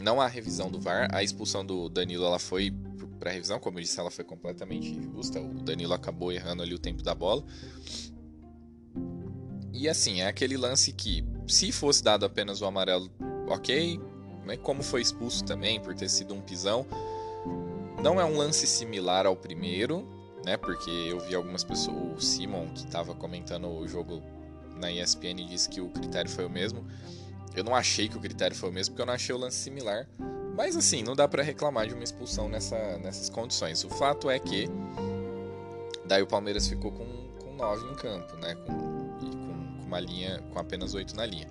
não 0.00 0.20
há 0.20 0.26
revisão 0.26 0.70
do 0.70 0.80
VAR. 0.80 1.08
A 1.12 1.22
expulsão 1.22 1.64
do 1.64 1.88
Danilo 1.88 2.24
ela 2.24 2.38
foi 2.38 2.72
para 3.18 3.32
revisão, 3.32 3.58
como 3.58 3.78
eu 3.78 3.82
disse, 3.82 3.98
ela 3.98 4.10
foi 4.10 4.24
completamente 4.24 4.88
injusta. 4.88 5.40
O 5.40 5.62
Danilo 5.62 5.92
acabou 5.92 6.32
errando 6.32 6.62
ali 6.62 6.74
o 6.74 6.78
tempo 6.78 7.02
da 7.02 7.14
bola. 7.14 7.44
E 9.72 9.88
assim, 9.88 10.20
é 10.20 10.28
aquele 10.28 10.56
lance 10.56 10.92
que, 10.92 11.24
se 11.46 11.72
fosse 11.72 12.02
dado 12.02 12.24
apenas 12.24 12.60
o 12.62 12.66
amarelo, 12.66 13.10
ok. 13.48 14.00
Né? 14.48 14.56
Como 14.56 14.82
foi 14.82 15.02
expulso 15.02 15.44
também 15.44 15.78
por 15.78 15.94
ter 15.94 16.08
sido 16.08 16.34
um 16.34 16.40
pisão. 16.40 16.86
Não 18.02 18.18
é 18.18 18.24
um 18.24 18.36
lance 18.36 18.66
similar 18.66 19.26
ao 19.26 19.36
primeiro, 19.36 20.08
né? 20.44 20.56
Porque 20.56 20.90
eu 20.90 21.20
vi 21.20 21.34
algumas 21.34 21.62
pessoas, 21.62 22.16
o 22.16 22.20
Simon 22.20 22.68
que 22.68 22.84
estava 22.84 23.14
comentando 23.14 23.68
o 23.68 23.86
jogo 23.86 24.22
na 24.76 24.90
ESPN 24.90 25.44
disse 25.46 25.68
que 25.68 25.80
o 25.80 25.90
critério 25.90 26.30
foi 26.30 26.46
o 26.46 26.50
mesmo. 26.50 26.86
Eu 27.54 27.62
não 27.62 27.74
achei 27.74 28.08
que 28.08 28.16
o 28.16 28.20
critério 28.20 28.56
foi 28.56 28.70
o 28.70 28.72
mesmo, 28.72 28.92
porque 28.92 29.02
eu 29.02 29.06
não 29.06 29.14
achei 29.14 29.34
o 29.34 29.38
lance 29.38 29.56
similar. 29.56 30.08
Mas 30.56 30.76
assim, 30.76 31.02
não 31.02 31.14
dá 31.14 31.28
para 31.28 31.42
reclamar 31.42 31.86
de 31.86 31.94
uma 31.94 32.04
expulsão 32.04 32.48
nessa, 32.48 32.98
nessas 32.98 33.28
condições. 33.28 33.84
O 33.84 33.90
fato 33.90 34.30
é 34.30 34.38
que 34.38 34.68
daí 36.06 36.22
o 36.22 36.26
Palmeiras 36.26 36.66
ficou 36.66 36.90
com, 36.90 37.04
com 37.42 37.54
9 37.56 37.92
em 37.92 37.94
campo, 37.96 38.36
né? 38.36 38.54
Com, 38.54 38.72
e 39.26 39.30
com, 39.30 39.80
com 39.80 39.86
uma 39.86 40.00
linha, 40.00 40.42
com 40.52 40.58
apenas 40.58 40.94
8 40.94 41.14
na 41.14 41.26
linha. 41.26 41.48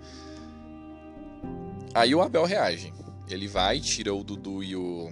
Aí 1.98 2.14
o 2.14 2.22
Abel 2.22 2.46
reage. 2.46 2.94
Ele 3.28 3.48
vai, 3.48 3.80
tira 3.80 4.14
o 4.14 4.24
Dudu 4.24 4.64
e 4.64 4.76
o, 4.76 5.12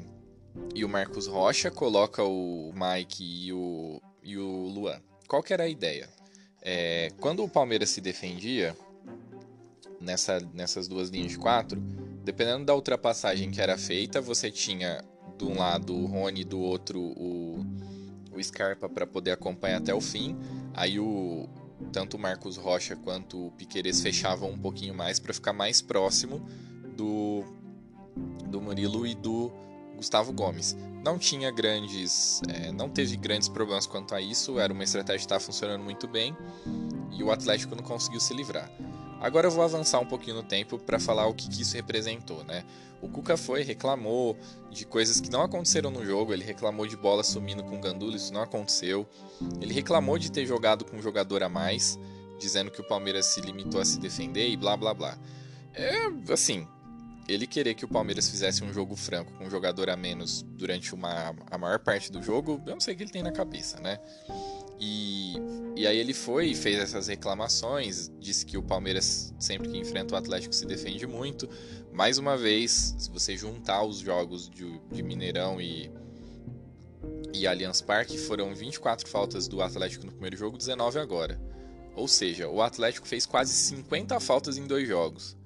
e 0.75 0.85
o 0.85 0.87
Marcos 0.87 1.25
Rocha, 1.25 1.71
coloca 1.71 2.23
o 2.23 2.71
Mike 2.75 3.23
e 3.23 3.51
o, 3.51 3.99
e 4.21 4.37
o 4.37 4.67
Luan. 4.67 5.01
Qual 5.27 5.41
que 5.41 5.51
era 5.51 5.63
a 5.63 5.67
ideia? 5.67 6.07
É, 6.61 7.11
quando 7.19 7.43
o 7.43 7.49
Palmeiras 7.49 7.89
se 7.89 7.99
defendia, 7.99 8.77
nessa, 9.99 10.39
nessas 10.53 10.87
duas 10.87 11.09
linhas 11.09 11.31
de 11.31 11.39
quatro, 11.39 11.81
dependendo 12.23 12.65
da 12.65 12.75
ultrapassagem 12.75 13.49
que 13.49 13.59
era 13.59 13.79
feita, 13.79 14.21
você 14.21 14.51
tinha 14.51 15.03
de 15.39 15.43
um 15.43 15.57
lado 15.57 15.91
o 15.91 16.05
Rony, 16.05 16.43
do 16.43 16.59
outro 16.59 17.01
o, 17.01 17.65
o 18.31 18.43
Scarpa 18.43 18.87
para 18.87 19.07
poder 19.07 19.31
acompanhar 19.31 19.79
até 19.79 19.93
o 19.93 19.99
fim. 19.99 20.37
Aí 20.71 20.99
o 20.99 21.49
tanto 21.91 22.15
o 22.15 22.19
Marcos 22.19 22.57
Rocha 22.57 22.95
quanto 22.95 23.47
o 23.47 23.51
Piqueires 23.53 24.01
fechavam 24.01 24.51
um 24.51 24.57
pouquinho 24.57 24.93
mais 24.93 25.19
para 25.19 25.33
ficar 25.33 25.51
mais 25.51 25.81
próximo 25.81 26.45
do 26.95 27.43
do 28.47 28.61
Murilo 28.61 29.05
e 29.05 29.13
do 29.13 29.51
Gustavo 29.95 30.31
Gomes. 30.31 30.75
Não 31.03 31.17
tinha 31.17 31.51
grandes, 31.51 32.41
é, 32.49 32.71
não 32.71 32.89
teve 32.89 33.15
grandes 33.17 33.47
problemas 33.47 33.85
quanto 33.85 34.15
a 34.15 34.21
isso. 34.21 34.59
Era 34.59 34.73
uma 34.73 34.83
estratégia 34.83 35.19
que 35.19 35.25
estava 35.25 35.41
funcionando 35.41 35.83
muito 35.83 36.07
bem 36.07 36.35
e 37.11 37.23
o 37.23 37.31
Atlético 37.31 37.75
não 37.75 37.83
conseguiu 37.83 38.19
se 38.19 38.33
livrar. 38.33 38.71
Agora 39.21 39.47
eu 39.47 39.51
vou 39.51 39.63
avançar 39.63 39.99
um 39.99 40.05
pouquinho 40.05 40.37
no 40.37 40.43
tempo 40.43 40.77
para 40.77 40.99
falar 40.99 41.25
o 41.27 41.33
que, 41.33 41.47
que, 41.49 41.61
isso 41.61 41.75
representou, 41.75 42.43
né? 42.43 42.63
O 43.01 43.07
Cuca 43.07 43.37
foi, 43.37 43.63
reclamou 43.63 44.37
de 44.69 44.85
coisas 44.85 45.19
que 45.19 45.29
não 45.29 45.41
aconteceram 45.41 45.89
no 45.89 46.05
jogo, 46.05 46.33
ele 46.33 46.43
reclamou 46.43 46.85
de 46.85 46.97
bola 46.97 47.23
sumindo 47.23 47.63
com 47.63 47.77
o 47.77 47.79
Gandula, 47.79 48.15
isso 48.15 48.33
não 48.33 48.41
aconteceu. 48.41 49.07
Ele 49.61 49.73
reclamou 49.73 50.17
de 50.17 50.31
ter 50.31 50.45
jogado 50.45 50.83
com 50.85 50.97
um 50.97 51.01
jogador 51.01 51.43
a 51.43 51.49
mais, 51.49 51.97
dizendo 52.39 52.69
que 52.71 52.81
o 52.81 52.87
Palmeiras 52.87 53.27
se 53.27 53.41
limitou 53.41 53.79
a 53.79 53.85
se 53.85 53.99
defender 53.99 54.49
e 54.49 54.57
blá 54.57 54.75
blá 54.75 54.93
blá. 54.93 55.17
É, 55.73 55.93
assim, 56.31 56.67
ele 57.27 57.47
querer 57.47 57.73
que 57.73 57.85
o 57.85 57.87
Palmeiras 57.87 58.29
fizesse 58.29 58.63
um 58.63 58.71
jogo 58.71 58.95
franco 58.95 59.31
com 59.33 59.45
um 59.45 59.49
jogador 59.49 59.89
a 59.89 59.97
menos 59.97 60.43
durante 60.43 60.93
uma, 60.93 61.35
a 61.49 61.57
maior 61.57 61.79
parte 61.79 62.11
do 62.11 62.21
jogo, 62.21 62.61
eu 62.65 62.73
não 62.73 62.79
sei 62.79 62.93
o 62.93 62.97
que 62.97 63.03
ele 63.03 63.11
tem 63.11 63.23
na 63.23 63.31
cabeça, 63.31 63.79
né? 63.79 63.99
E, 64.79 65.35
e 65.75 65.87
aí 65.87 65.97
ele 65.97 66.13
foi 66.13 66.47
e 66.47 66.55
fez 66.55 66.77
essas 66.77 67.07
reclamações, 67.07 68.11
disse 68.19 68.45
que 68.45 68.57
o 68.57 68.63
Palmeiras, 68.63 69.33
sempre 69.39 69.69
que 69.69 69.77
enfrenta 69.77 70.13
o 70.13 70.17
Atlético, 70.17 70.53
se 70.53 70.65
defende 70.65 71.07
muito. 71.07 71.49
Mais 71.91 72.17
uma 72.17 72.37
vez, 72.37 72.93
se 72.97 73.09
você 73.09 73.37
juntar 73.37 73.83
os 73.83 73.99
jogos 73.99 74.49
de, 74.49 74.79
de 74.91 75.01
Mineirão 75.01 75.59
e, 75.61 75.89
e 77.33 77.47
Allianz 77.47 77.81
Parque, 77.81 78.17
foram 78.17 78.53
24 78.53 79.07
faltas 79.07 79.47
do 79.47 79.61
Atlético 79.61 80.05
no 80.05 80.11
primeiro 80.11 80.35
jogo, 80.35 80.57
19 80.57 80.99
agora. 80.99 81.39
Ou 81.95 82.07
seja, 82.07 82.49
o 82.49 82.61
Atlético 82.61 83.07
fez 83.07 83.25
quase 83.25 83.53
50 83.53 84.19
faltas 84.19 84.57
em 84.57 84.67
dois 84.67 84.85
jogos. 84.85 85.37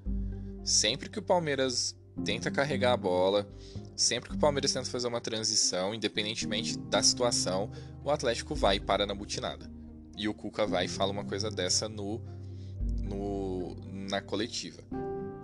Sempre 0.69 1.09
que 1.09 1.17
o 1.17 1.21
Palmeiras 1.23 1.97
tenta 2.23 2.51
carregar 2.51 2.93
a 2.93 2.97
bola, 2.97 3.49
sempre 3.95 4.29
que 4.29 4.35
o 4.35 4.39
Palmeiras 4.39 4.71
tenta 4.71 4.87
fazer 4.87 5.07
uma 5.07 5.19
transição, 5.19 5.95
independentemente 5.95 6.77
da 6.77 7.01
situação, 7.01 7.71
o 8.03 8.11
Atlético 8.11 8.53
vai 8.53 8.75
e 8.75 8.79
para 8.79 9.03
na 9.03 9.15
butinada. 9.15 9.67
E 10.15 10.29
o 10.29 10.33
Cuca 10.33 10.67
vai 10.67 10.85
e 10.85 10.87
fala 10.87 11.11
uma 11.11 11.25
coisa 11.25 11.49
dessa 11.49 11.89
no, 11.89 12.21
no 13.01 13.75
na 14.11 14.21
coletiva. 14.21 14.83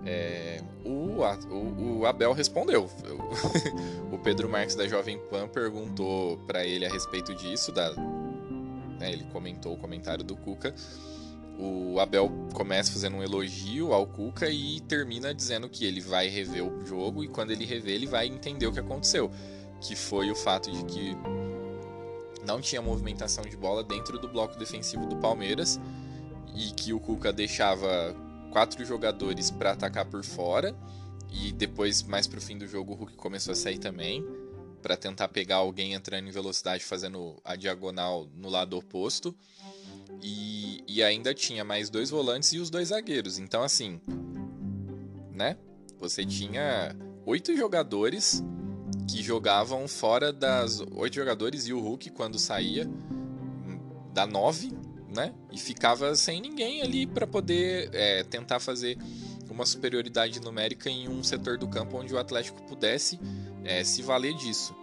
É, 0.05 0.61
o, 0.83 1.23
o, 1.49 2.01
o, 2.01 2.05
Abel 2.05 2.31
respondeu. 2.31 2.87
o 4.13 4.19
Pedro 4.19 4.47
Marques 4.47 4.75
da 4.75 4.87
Jovem 4.87 5.17
Pan 5.31 5.47
perguntou 5.47 6.37
para 6.45 6.63
ele 6.63 6.85
a 6.85 6.89
respeito 6.89 7.33
disso, 7.33 7.71
da, 7.71 7.91
né, 8.99 9.11
ele 9.11 9.23
comentou 9.33 9.73
o 9.73 9.77
comentário 9.77 10.23
do 10.23 10.35
Cuca 10.35 10.71
o 11.57 11.99
Abel 11.99 12.29
começa 12.53 12.91
fazendo 12.91 13.17
um 13.17 13.23
elogio 13.23 13.93
ao 13.93 14.05
Cuca 14.05 14.49
e 14.49 14.79
termina 14.81 15.33
dizendo 15.33 15.69
que 15.69 15.85
ele 15.85 16.01
vai 16.01 16.27
rever 16.27 16.63
o 16.63 16.85
jogo 16.85 17.23
e 17.23 17.27
quando 17.27 17.51
ele 17.51 17.65
rever 17.65 17.95
ele 17.95 18.07
vai 18.07 18.27
entender 18.27 18.67
o 18.67 18.73
que 18.73 18.79
aconteceu, 18.79 19.31
que 19.79 19.95
foi 19.95 20.29
o 20.29 20.35
fato 20.35 20.71
de 20.71 20.83
que 20.85 21.15
não 22.45 22.61
tinha 22.61 22.81
movimentação 22.81 23.43
de 23.43 23.57
bola 23.57 23.83
dentro 23.83 24.19
do 24.19 24.27
bloco 24.27 24.57
defensivo 24.57 25.05
do 25.05 25.15
Palmeiras 25.17 25.79
e 26.55 26.71
que 26.71 26.93
o 26.93 26.99
Cuca 26.99 27.33
deixava 27.33 28.15
quatro 28.51 28.83
jogadores 28.85 29.49
para 29.49 29.71
atacar 29.71 30.05
por 30.05 30.23
fora 30.23 30.75
e 31.31 31.51
depois 31.51 32.03
mais 32.03 32.27
pro 32.27 32.41
fim 32.41 32.57
do 32.57 32.67
jogo 32.67 32.93
o 32.93 32.95
Hulk 32.95 33.15
começou 33.15 33.51
a 33.51 33.55
sair 33.55 33.77
também 33.77 34.25
para 34.81 34.95
tentar 34.95 35.27
pegar 35.29 35.57
alguém 35.57 35.93
entrando 35.93 36.27
em 36.27 36.31
velocidade 36.31 36.83
fazendo 36.83 37.41
a 37.43 37.55
diagonal 37.55 38.29
no 38.35 38.49
lado 38.49 38.77
oposto. 38.77 39.35
E, 40.21 40.83
e 40.87 41.03
ainda 41.03 41.33
tinha 41.33 41.63
mais 41.63 41.89
dois 41.89 42.09
volantes 42.09 42.53
e 42.53 42.59
os 42.59 42.69
dois 42.69 42.89
zagueiros. 42.89 43.37
Então, 43.37 43.63
assim, 43.63 43.99
né? 45.31 45.57
Você 45.99 46.25
tinha 46.25 46.95
oito 47.25 47.55
jogadores 47.55 48.43
que 49.09 49.21
jogavam 49.21 49.87
fora 49.87 50.33
das 50.33 50.79
oito 50.79 51.15
jogadores 51.15 51.67
e 51.67 51.73
o 51.73 51.79
Hulk 51.79 52.09
quando 52.11 52.39
saía 52.39 52.89
da 54.13 54.25
nove, 54.25 54.71
né? 55.13 55.33
E 55.51 55.57
ficava 55.57 56.15
sem 56.15 56.41
ninguém 56.41 56.81
ali 56.81 57.05
para 57.05 57.27
poder 57.27 57.89
é, 57.93 58.23
tentar 58.23 58.59
fazer 58.59 58.97
uma 59.49 59.65
superioridade 59.65 60.39
numérica 60.41 60.89
em 60.89 61.07
um 61.07 61.23
setor 61.23 61.57
do 61.57 61.67
campo 61.67 61.97
onde 61.97 62.13
o 62.13 62.17
Atlético 62.17 62.61
pudesse 62.63 63.19
é, 63.63 63.83
se 63.83 64.01
valer 64.01 64.33
disso. 64.33 64.75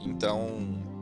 Então, 0.00 0.97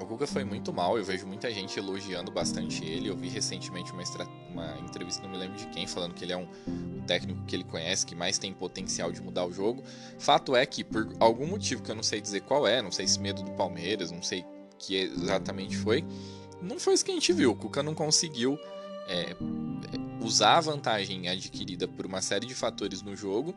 o 0.00 0.06
Guga 0.06 0.26
foi 0.26 0.44
muito 0.44 0.72
mal, 0.72 0.96
eu 0.96 1.04
vejo 1.04 1.26
muita 1.26 1.52
gente 1.52 1.78
elogiando 1.78 2.30
bastante 2.30 2.84
ele. 2.84 3.08
Eu 3.08 3.16
vi 3.16 3.28
recentemente 3.28 3.92
uma, 3.92 4.02
uma 4.50 4.78
entrevista, 4.78 5.22
não 5.22 5.30
me 5.30 5.36
lembro 5.36 5.56
de 5.56 5.66
quem, 5.66 5.86
falando 5.86 6.14
que 6.14 6.24
ele 6.24 6.32
é 6.32 6.36
um, 6.36 6.48
um 6.66 7.02
técnico 7.02 7.44
que 7.44 7.54
ele 7.54 7.64
conhece, 7.64 8.06
que 8.06 8.14
mais 8.14 8.38
tem 8.38 8.52
potencial 8.52 9.12
de 9.12 9.20
mudar 9.20 9.44
o 9.44 9.52
jogo. 9.52 9.82
Fato 10.18 10.56
é 10.56 10.64
que, 10.64 10.82
por 10.82 11.08
algum 11.20 11.46
motivo 11.46 11.82
que 11.82 11.90
eu 11.90 11.94
não 11.94 12.02
sei 12.02 12.20
dizer 12.20 12.40
qual 12.42 12.66
é, 12.66 12.80
não 12.80 12.90
sei 12.90 13.06
se 13.06 13.20
medo 13.20 13.42
do 13.42 13.50
Palmeiras, 13.52 14.10
não 14.10 14.22
sei 14.22 14.44
que 14.78 14.96
exatamente 14.96 15.76
foi, 15.76 16.04
não 16.62 16.78
foi 16.78 16.94
isso 16.94 17.04
que 17.04 17.10
a 17.10 17.14
gente 17.14 17.32
viu. 17.32 17.52
O 17.52 17.56
Cuca 17.56 17.82
não 17.82 17.94
conseguiu 17.94 18.58
é, 19.06 19.36
usar 20.22 20.56
a 20.56 20.60
vantagem 20.60 21.28
adquirida 21.28 21.86
por 21.86 22.06
uma 22.06 22.22
série 22.22 22.46
de 22.46 22.54
fatores 22.54 23.02
no 23.02 23.14
jogo 23.14 23.54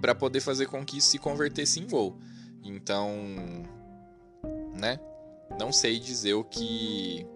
para 0.00 0.14
poder 0.14 0.40
fazer 0.40 0.66
com 0.66 0.84
que 0.84 0.98
isso 0.98 1.10
se 1.10 1.18
convertesse 1.18 1.80
em 1.80 1.86
gol. 1.86 2.16
Então, 2.62 3.12
né? 4.74 4.98
Não 5.58 5.72
sei 5.72 5.98
dizer 5.98 6.34
o 6.34 6.44
que 6.44 7.26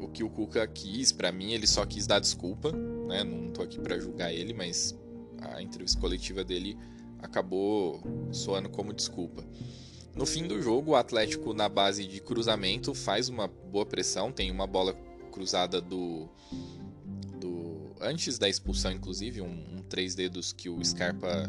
o 0.00 0.08
que 0.08 0.22
o 0.22 0.30
Cuca 0.30 0.66
quis. 0.66 1.12
Para 1.12 1.32
mim, 1.32 1.52
ele 1.52 1.66
só 1.66 1.84
quis 1.84 2.06
dar 2.06 2.18
desculpa, 2.18 2.72
né? 2.72 3.24
Não 3.24 3.50
tô 3.50 3.62
aqui 3.62 3.78
para 3.80 3.98
julgar 3.98 4.32
ele, 4.32 4.52
mas 4.52 4.98
a 5.40 5.62
entrevista 5.62 6.00
coletiva 6.00 6.44
dele 6.44 6.76
acabou 7.20 8.02
soando 8.30 8.68
como 8.68 8.92
desculpa. 8.92 9.44
No 10.14 10.26
fim 10.26 10.46
do 10.46 10.60
jogo, 10.60 10.92
o 10.92 10.96
Atlético, 10.96 11.54
na 11.54 11.68
base 11.68 12.06
de 12.06 12.20
cruzamento, 12.20 12.94
faz 12.94 13.28
uma 13.28 13.46
boa 13.46 13.86
pressão. 13.86 14.32
Tem 14.32 14.50
uma 14.50 14.66
bola 14.66 14.92
cruzada 15.30 15.80
do. 15.80 16.28
do 17.40 17.94
antes 18.00 18.38
da 18.38 18.48
expulsão, 18.48 18.90
inclusive, 18.90 19.40
um, 19.40 19.76
um 19.76 19.82
três 19.88 20.14
dedos 20.14 20.52
que 20.52 20.68
o 20.68 20.84
Scarpa 20.84 21.48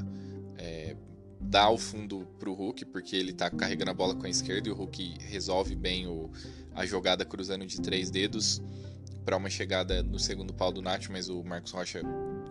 dá 1.50 1.68
o 1.68 1.78
fundo 1.80 2.28
pro 2.38 2.54
Hulk, 2.54 2.86
porque 2.86 3.16
ele 3.16 3.34
tá 3.34 3.50
carregando 3.50 3.90
a 3.90 3.94
bola 3.94 4.14
com 4.14 4.26
a 4.28 4.30
esquerda 4.30 4.70
e 4.70 4.72
o 4.72 4.76
Hulk 4.76 5.16
resolve 5.22 5.76
bem 5.76 6.06
o, 6.06 6.30
a 6.76 6.86
jogada 6.86 7.26
cruzando 7.26 7.66
de 7.66 7.82
três 7.82 8.12
dedos 8.12 8.62
para 9.26 9.36
uma 9.36 9.50
chegada 9.50 10.04
no 10.04 10.20
segundo 10.20 10.54
pau 10.54 10.72
do 10.72 10.80
Nath, 10.80 11.08
mas 11.10 11.28
o 11.28 11.44
Marcos 11.44 11.72
Rocha 11.72 12.02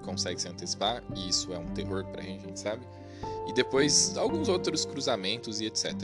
consegue 0.04 0.42
se 0.42 0.48
antecipar, 0.48 1.02
e 1.16 1.28
isso 1.28 1.52
é 1.52 1.58
um 1.58 1.68
terror 1.68 2.04
pra 2.06 2.22
gente, 2.22 2.44
a 2.44 2.48
gente 2.48 2.58
sabe. 2.58 2.84
E 3.46 3.52
depois 3.52 4.16
alguns 4.16 4.48
outros 4.48 4.84
cruzamentos 4.84 5.60
e 5.60 5.66
etc. 5.66 5.94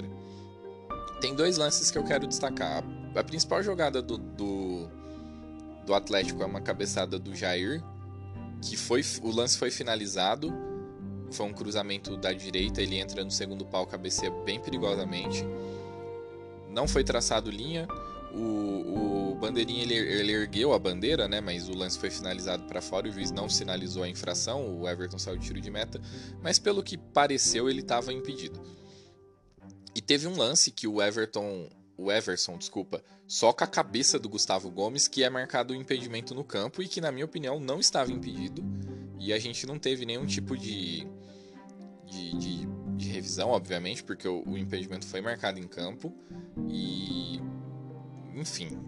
Tem 1.21 1.35
dois 1.35 1.57
lances 1.57 1.91
que 1.91 1.99
eu 1.99 2.05
quero 2.05 2.29
destacar. 2.29 2.85
A 3.15 3.25
principal 3.25 3.63
jogada 3.63 4.01
do, 4.01 4.19
do, 4.19 4.89
do 5.85 5.95
Atlético 5.95 6.43
é 6.43 6.47
uma 6.47 6.61
cabeçada 6.61 7.19
do 7.19 7.35
Jair, 7.35 7.83
que 8.63 8.77
foi 8.77 9.03
o 9.23 9.31
lance 9.31 9.59
foi 9.59 9.71
finalizado 9.71 10.74
foi 11.35 11.47
um 11.47 11.53
cruzamento 11.53 12.17
da 12.17 12.33
direita, 12.33 12.81
ele 12.81 12.97
entra 12.97 13.25
no 13.25 13.31
segundo 13.31 13.67
pau, 13.67 13.87
cabeceia 13.87 14.31
bem 14.45 14.61
perigosamente. 14.61 15.45
Não 16.71 16.89
foi 16.89 17.05
traçado 17.05 17.51
linha. 17.51 17.87
O, 18.33 19.33
o 19.33 19.35
bandeirinha 19.37 19.83
ele, 19.83 19.95
ele, 19.95 20.33
ergueu 20.33 20.73
a 20.73 20.79
bandeira, 20.79 21.29
né? 21.29 21.41
Mas 21.41 21.69
o 21.69 21.75
lance 21.75 21.99
foi 21.99 22.11
finalizado 22.11 22.65
para 22.65 22.81
fora. 22.81 23.09
O 23.09 23.13
juiz 23.13 23.31
não 23.31 23.49
sinalizou 23.49 24.03
a 24.03 24.09
infração. 24.09 24.81
O 24.81 24.89
Everton 24.89 25.19
saiu 25.19 25.37
de 25.37 25.47
tiro 25.47 25.61
de 25.61 25.71
meta. 25.71 26.01
Mas 26.43 26.59
pelo 26.59 26.83
que 26.83 26.99
pareceu, 26.99 27.69
ele 27.69 27.81
estava 27.81 28.13
impedido. 28.13 28.61
E 29.95 30.01
teve 30.01 30.27
um 30.27 30.37
lance 30.37 30.73
que 30.73 30.89
o 30.89 31.01
Everton, 31.01 31.69
o 31.97 32.11
Everson, 32.11 32.59
desculpa, 32.59 33.05
soca 33.29 33.65
a 33.65 33.69
cabeça 33.69 34.19
do 34.19 34.29
Gustavo 34.29 34.69
Gomes, 34.69 35.07
que 35.07 35.23
é 35.23 35.31
marcado 35.31 35.73
o 35.73 35.77
impedimento 35.77 36.35
no 36.35 36.43
campo 36.43 36.83
e 36.83 36.89
que, 36.89 37.01
na 37.01 37.13
minha 37.13 37.25
opinião, 37.25 37.61
não 37.61 37.79
estava 37.79 38.11
impedido. 38.11 38.65
E 39.21 39.33
a 39.33 39.39
gente 39.39 39.65
não 39.65 39.79
teve 39.79 40.05
nenhum 40.05 40.27
tipo 40.27 40.57
de 40.57 41.07
de, 42.39 42.67
de, 42.97 43.09
revisão, 43.09 43.51
obviamente, 43.51 44.03
porque 44.03 44.27
o, 44.27 44.43
o, 44.47 44.59
impedimento 44.59 45.07
foi 45.07 45.21
marcado 45.21 45.59
em 45.59 45.67
campo 45.67 46.13
e. 46.69 47.41
Enfim, 48.35 48.79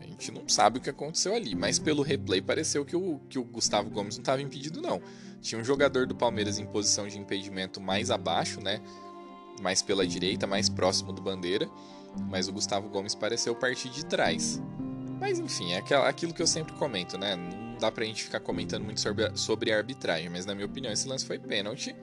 a 0.00 0.04
gente 0.04 0.32
não 0.32 0.48
sabe 0.48 0.78
o 0.78 0.80
que 0.80 0.88
aconteceu 0.88 1.34
ali, 1.34 1.54
mas 1.54 1.78
pelo 1.78 2.02
replay 2.02 2.40
pareceu 2.40 2.84
que 2.84 2.96
o, 2.96 3.20
que 3.28 3.38
o 3.38 3.44
Gustavo 3.44 3.90
Gomes 3.90 4.16
não 4.16 4.22
estava 4.22 4.40
impedido, 4.40 4.80
não. 4.80 5.00
Tinha 5.40 5.60
um 5.60 5.64
jogador 5.64 6.06
do 6.06 6.14
Palmeiras 6.14 6.58
em 6.58 6.64
posição 6.64 7.06
de 7.06 7.18
impedimento 7.18 7.80
mais 7.80 8.10
abaixo, 8.10 8.60
né? 8.60 8.80
Mais 9.60 9.82
pela 9.82 10.06
direita, 10.06 10.46
mais 10.46 10.68
próximo 10.68 11.12
do 11.12 11.20
bandeira, 11.20 11.68
mas 12.30 12.48
o 12.48 12.52
Gustavo 12.52 12.88
Gomes 12.88 13.14
pareceu 13.14 13.54
partir 13.54 13.90
de 13.90 14.06
trás. 14.06 14.60
Mas 15.20 15.38
enfim, 15.38 15.72
é 15.72 15.82
aquilo 16.06 16.32
que 16.32 16.42
eu 16.42 16.46
sempre 16.46 16.72
comento, 16.74 17.18
né? 17.18 17.36
Não 17.36 17.78
dá 17.78 17.90
pra 17.92 18.04
gente 18.04 18.24
ficar 18.24 18.40
comentando 18.40 18.84
muito 18.84 19.00
sobre 19.00 19.36
sobre 19.36 19.72
a 19.72 19.76
arbitragem, 19.76 20.28
mas 20.30 20.46
na 20.46 20.54
minha 20.54 20.66
opinião 20.66 20.92
esse 20.92 21.06
lance 21.06 21.26
foi 21.26 21.38
pênalti 21.38 21.94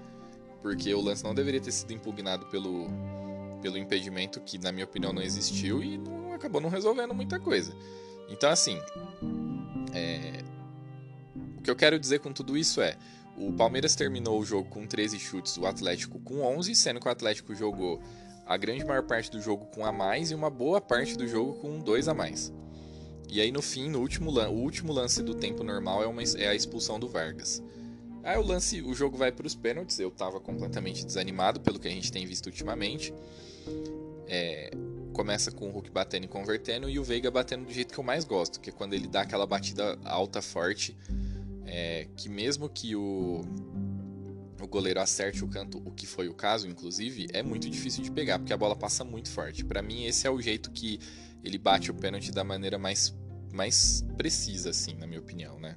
porque 0.61 0.93
o 0.93 1.01
lance 1.01 1.23
não 1.23 1.33
deveria 1.33 1.59
ter 1.59 1.71
sido 1.71 1.91
impugnado 1.93 2.45
pelo, 2.47 2.87
pelo 3.61 3.77
impedimento 3.77 4.39
que, 4.41 4.57
na 4.57 4.71
minha 4.71 4.85
opinião, 4.85 5.11
não 5.11 5.21
existiu 5.21 5.83
e 5.83 5.97
não, 5.97 6.33
acabou 6.33 6.61
não 6.61 6.69
resolvendo 6.69 7.13
muita 7.13 7.39
coisa. 7.39 7.75
Então, 8.29 8.49
assim, 8.49 8.79
é... 9.93 10.43
o 11.57 11.61
que 11.61 11.69
eu 11.69 11.75
quero 11.75 11.99
dizer 11.99 12.19
com 12.19 12.31
tudo 12.31 12.57
isso 12.57 12.81
é: 12.81 12.97
o 13.37 13.51
Palmeiras 13.53 13.95
terminou 13.95 14.39
o 14.39 14.45
jogo 14.45 14.69
com 14.69 14.85
13 14.85 15.19
chutes, 15.19 15.57
o 15.57 15.65
Atlético 15.65 16.19
com 16.19 16.41
11, 16.41 16.75
sendo 16.75 16.99
que 16.99 17.07
o 17.07 17.11
Atlético 17.11 17.55
jogou 17.55 18.01
a 18.45 18.57
grande 18.57 18.83
maior 18.85 19.03
parte 19.03 19.31
do 19.31 19.41
jogo 19.41 19.65
com 19.67 19.85
a 19.85 19.91
mais 19.91 20.31
e 20.31 20.35
uma 20.35 20.49
boa 20.49 20.81
parte 20.81 21.17
do 21.17 21.27
jogo 21.27 21.53
com 21.53 21.79
dois 21.79 22.07
a 22.07 22.13
mais. 22.13 22.51
E 23.29 23.39
aí 23.39 23.51
no 23.51 23.61
fim, 23.61 23.89
no 23.89 23.99
último, 23.99 24.29
o 24.29 24.53
último 24.53 24.91
lance 24.91 25.23
do 25.23 25.33
tempo 25.33 25.63
normal 25.63 26.03
é, 26.03 26.07
uma, 26.07 26.21
é 26.21 26.47
a 26.49 26.55
expulsão 26.55 26.99
do 26.99 27.07
Vargas. 27.07 27.63
Aí 28.23 28.37
o 28.37 28.41
lance, 28.41 28.81
o 28.81 28.93
jogo 28.93 29.17
vai 29.17 29.31
para 29.31 29.47
os 29.47 29.55
pênaltis. 29.55 29.99
Eu 29.99 30.09
estava 30.09 30.39
completamente 30.39 31.05
desanimado 31.05 31.59
pelo 31.59 31.79
que 31.79 31.87
a 31.87 31.91
gente 31.91 32.11
tem 32.11 32.25
visto 32.25 32.47
ultimamente. 32.47 33.13
É, 34.27 34.71
começa 35.11 35.51
com 35.51 35.67
o 35.67 35.71
Hulk 35.71 35.89
batendo 35.91 36.25
e 36.25 36.27
convertendo 36.27 36.89
e 36.89 36.97
o 36.97 37.03
Veiga 37.03 37.29
batendo 37.29 37.65
do 37.65 37.71
jeito 37.71 37.93
que 37.93 37.99
eu 37.99 38.03
mais 38.03 38.23
gosto, 38.23 38.59
que 38.59 38.69
é 38.69 38.73
quando 38.73 38.93
ele 38.93 39.07
dá 39.07 39.21
aquela 39.21 39.45
batida 39.45 39.99
alta, 40.05 40.41
forte, 40.41 40.95
é, 41.65 42.07
que 42.15 42.29
mesmo 42.29 42.69
que 42.69 42.95
o, 42.95 43.41
o 44.61 44.67
goleiro 44.67 45.01
acerte 45.01 45.43
o 45.43 45.47
canto, 45.47 45.81
o 45.85 45.91
que 45.91 46.05
foi 46.05 46.29
o 46.29 46.33
caso, 46.33 46.67
inclusive, 46.67 47.27
é 47.33 47.43
muito 47.43 47.69
difícil 47.69 48.03
de 48.03 48.11
pegar, 48.11 48.39
porque 48.39 48.53
a 48.53 48.57
bola 48.57 48.75
passa 48.75 49.03
muito 49.03 49.29
forte. 49.29 49.65
Para 49.65 49.81
mim, 49.81 50.05
esse 50.05 50.25
é 50.25 50.29
o 50.29 50.39
jeito 50.41 50.71
que 50.71 50.99
ele 51.43 51.57
bate 51.57 51.91
o 51.91 51.93
pênalti 51.93 52.31
da 52.31 52.43
maneira 52.43 52.77
mais, 52.77 53.13
mais 53.51 54.05
precisa, 54.17 54.69
assim, 54.69 54.93
na 54.95 55.07
minha 55.07 55.19
opinião, 55.19 55.59
né? 55.59 55.75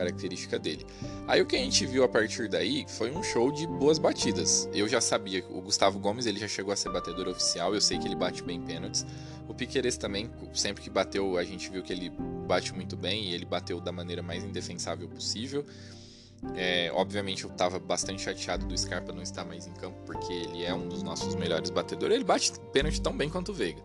característica 0.00 0.58
dele. 0.58 0.86
Aí 1.28 1.42
o 1.42 1.46
que 1.46 1.56
a 1.56 1.58
gente 1.58 1.84
viu 1.84 2.02
a 2.02 2.08
partir 2.08 2.48
daí 2.48 2.86
foi 2.88 3.10
um 3.10 3.22
show 3.22 3.52
de 3.52 3.66
boas 3.66 3.98
batidas. 3.98 4.68
Eu 4.72 4.88
já 4.88 5.00
sabia, 5.00 5.44
o 5.50 5.60
Gustavo 5.60 5.98
Gomes 5.98 6.24
ele 6.24 6.38
já 6.38 6.48
chegou 6.48 6.72
a 6.72 6.76
ser 6.76 6.90
batedor 6.90 7.28
oficial, 7.28 7.74
eu 7.74 7.80
sei 7.80 7.98
que 7.98 8.08
ele 8.08 8.16
bate 8.16 8.42
bem 8.42 8.60
pênaltis. 8.60 9.04
O 9.46 9.54
Piqueires 9.54 9.96
também, 9.96 10.30
sempre 10.54 10.82
que 10.82 10.88
bateu, 10.88 11.36
a 11.36 11.44
gente 11.44 11.68
viu 11.70 11.82
que 11.82 11.92
ele 11.92 12.10
bate 12.46 12.72
muito 12.74 12.96
bem 12.96 13.24
e 13.24 13.34
ele 13.34 13.44
bateu 13.44 13.80
da 13.80 13.92
maneira 13.92 14.22
mais 14.22 14.42
indefensável 14.42 15.08
possível. 15.08 15.66
É, 16.54 16.90
obviamente 16.94 17.44
eu 17.44 17.50
estava 17.50 17.78
bastante 17.78 18.22
chateado 18.22 18.64
do 18.66 18.78
Scarpa 18.78 19.12
não 19.12 19.20
estar 19.20 19.44
mais 19.44 19.66
em 19.66 19.72
campo, 19.72 19.98
porque 20.06 20.32
ele 20.32 20.64
é 20.64 20.72
um 20.72 20.88
dos 20.88 21.02
nossos 21.02 21.34
melhores 21.34 21.68
batedores. 21.68 22.14
Ele 22.14 22.24
bate 22.24 22.52
pênalti 22.72 23.02
tão 23.02 23.14
bem 23.14 23.28
quanto 23.28 23.50
o 23.50 23.54
Veiga. 23.54 23.82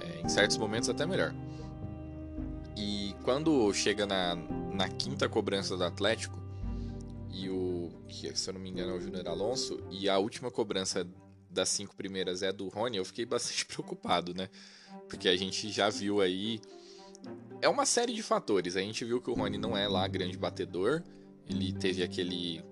É, 0.00 0.20
em 0.20 0.28
certos 0.28 0.58
momentos 0.58 0.90
até 0.90 1.06
melhor. 1.06 1.32
E 2.76 3.14
quando 3.22 3.72
chega 3.72 4.06
na, 4.06 4.34
na 4.34 4.88
quinta 4.88 5.28
cobrança 5.28 5.76
do 5.76 5.84
Atlético, 5.84 6.40
e 7.30 7.48
o 7.48 7.90
que 8.08 8.36
se 8.36 8.48
eu 8.50 8.54
não 8.54 8.60
me 8.60 8.70
engano 8.70 8.92
é 8.92 8.94
o 8.94 9.00
Júnior 9.00 9.26
Alonso, 9.28 9.80
e 9.90 10.08
a 10.08 10.18
última 10.18 10.50
cobrança 10.50 11.06
das 11.52 11.68
cinco 11.68 11.94
primeiras 11.94 12.42
é 12.42 12.52
do 12.52 12.68
Rony, 12.68 12.96
eu 12.96 13.04
fiquei 13.04 13.24
bastante 13.26 13.66
preocupado, 13.66 14.34
né? 14.34 14.48
Porque 15.08 15.28
a 15.28 15.36
gente 15.36 15.70
já 15.70 15.88
viu 15.88 16.20
aí. 16.20 16.60
É 17.60 17.68
uma 17.68 17.86
série 17.86 18.12
de 18.12 18.22
fatores. 18.22 18.76
A 18.76 18.80
gente 18.80 19.04
viu 19.04 19.20
que 19.20 19.30
o 19.30 19.34
Rony 19.34 19.56
não 19.56 19.76
é 19.76 19.86
lá 19.86 20.06
grande 20.08 20.36
batedor. 20.36 21.02
Ele 21.48 21.72
teve 21.72 22.02
aquele 22.02 22.64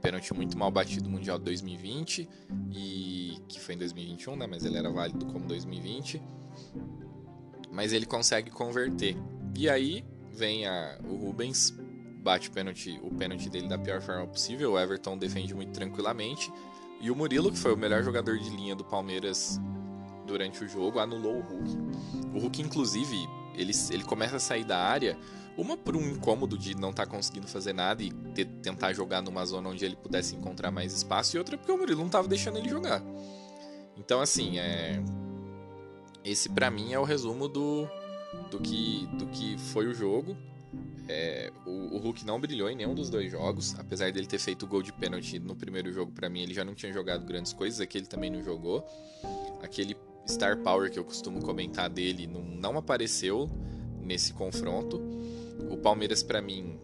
pênalti 0.00 0.32
muito 0.32 0.56
mal 0.56 0.70
batido 0.70 1.04
no 1.04 1.10
Mundial 1.10 1.38
de 1.38 1.44
2020 1.46 2.28
e 2.72 3.36
que 3.48 3.58
foi 3.58 3.74
em 3.74 3.78
2021, 3.78 4.36
né? 4.36 4.46
Mas 4.46 4.64
ele 4.64 4.76
era 4.76 4.90
válido 4.90 5.26
como 5.26 5.46
2020. 5.46 6.22
Mas 7.70 7.92
ele 7.92 8.06
consegue 8.06 8.50
converter. 8.50 9.16
E 9.56 9.68
aí 9.68 10.04
vem 10.32 10.66
a, 10.66 10.98
o 11.04 11.16
Rubens, 11.16 11.74
bate 12.22 12.48
o 12.48 12.52
pênalti, 12.52 12.98
o 13.02 13.10
pênalti 13.14 13.48
dele 13.48 13.68
da 13.68 13.78
pior 13.78 14.00
forma 14.00 14.26
possível. 14.26 14.72
O 14.72 14.78
Everton 14.78 15.16
defende 15.18 15.54
muito 15.54 15.72
tranquilamente. 15.72 16.52
E 17.00 17.10
o 17.10 17.16
Murilo, 17.16 17.50
que 17.50 17.58
foi 17.58 17.72
o 17.72 17.76
melhor 17.76 18.02
jogador 18.02 18.38
de 18.38 18.50
linha 18.50 18.74
do 18.74 18.84
Palmeiras 18.84 19.60
durante 20.26 20.62
o 20.62 20.68
jogo, 20.68 20.98
anulou 20.98 21.36
o 21.36 21.40
Hulk. 21.40 21.78
O 22.34 22.38
Hulk, 22.40 22.62
inclusive, 22.62 23.16
ele, 23.54 23.72
ele 23.90 24.04
começa 24.04 24.36
a 24.36 24.40
sair 24.40 24.64
da 24.64 24.78
área, 24.78 25.16
uma 25.56 25.76
por 25.76 25.96
um 25.96 26.02
incômodo 26.02 26.56
de 26.58 26.76
não 26.76 26.90
estar 26.90 27.06
tá 27.06 27.10
conseguindo 27.10 27.46
fazer 27.48 27.72
nada 27.72 28.02
e 28.02 28.12
ter, 28.34 28.44
tentar 28.44 28.92
jogar 28.92 29.22
numa 29.22 29.44
zona 29.44 29.68
onde 29.68 29.84
ele 29.84 29.96
pudesse 29.96 30.36
encontrar 30.36 30.70
mais 30.70 30.92
espaço, 30.92 31.36
e 31.36 31.38
outra 31.38 31.56
porque 31.56 31.72
o 31.72 31.78
Murilo 31.78 32.00
não 32.00 32.06
estava 32.06 32.28
deixando 32.28 32.58
ele 32.58 32.68
jogar. 32.68 33.02
Então, 33.96 34.20
assim, 34.20 34.58
é... 34.58 35.02
esse 36.24 36.48
para 36.48 36.70
mim 36.70 36.92
é 36.92 36.98
o 36.98 37.04
resumo 37.04 37.48
do, 37.48 37.88
do 38.50 38.58
que, 38.58 39.06
do 39.18 39.26
que 39.26 39.56
foi 39.58 39.86
o 39.86 39.94
jogo. 39.94 40.36
É, 41.08 41.50
o, 41.64 41.96
o, 41.96 41.98
Hulk 41.98 42.26
não 42.26 42.38
brilhou 42.38 42.68
em 42.68 42.76
nenhum 42.76 42.94
dos 42.94 43.08
dois 43.08 43.30
jogos, 43.30 43.74
apesar 43.78 44.12
dele 44.12 44.26
ter 44.26 44.38
feito 44.38 44.66
gol 44.66 44.82
de 44.82 44.92
pênalti 44.92 45.38
no 45.38 45.56
primeiro 45.56 45.90
jogo, 45.90 46.12
para 46.12 46.28
mim 46.28 46.42
ele 46.42 46.52
já 46.52 46.64
não 46.64 46.74
tinha 46.74 46.92
jogado 46.92 47.24
grandes 47.24 47.54
coisas, 47.54 47.80
aqui 47.80 47.96
ele 47.96 48.06
também 48.06 48.30
não 48.30 48.42
jogou. 48.42 48.84
Aquele 49.62 49.96
star 50.26 50.58
power 50.58 50.90
que 50.90 50.98
eu 50.98 51.04
costumo 51.04 51.40
comentar 51.42 51.88
dele 51.88 52.26
não, 52.26 52.42
não 52.42 52.76
apareceu 52.76 53.48
nesse 54.02 54.34
confronto. 54.34 55.00
O 55.70 55.78
Palmeiras, 55.78 56.22
para 56.22 56.42
mim, 56.42 56.78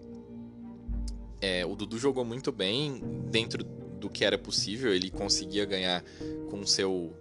é, 1.41 1.67
o 1.67 1.77
Dudu 1.77 1.99
jogou 1.99 2.25
muito 2.25 2.51
bem 2.51 3.03
dentro 3.31 3.63
do 3.63 4.09
que 4.09 4.25
era 4.25 4.39
possível, 4.39 4.95
ele 4.95 5.11
conseguia 5.11 5.67
ganhar 5.67 6.03
com 6.51 6.61
o 6.61 6.67
seu, 6.67 7.13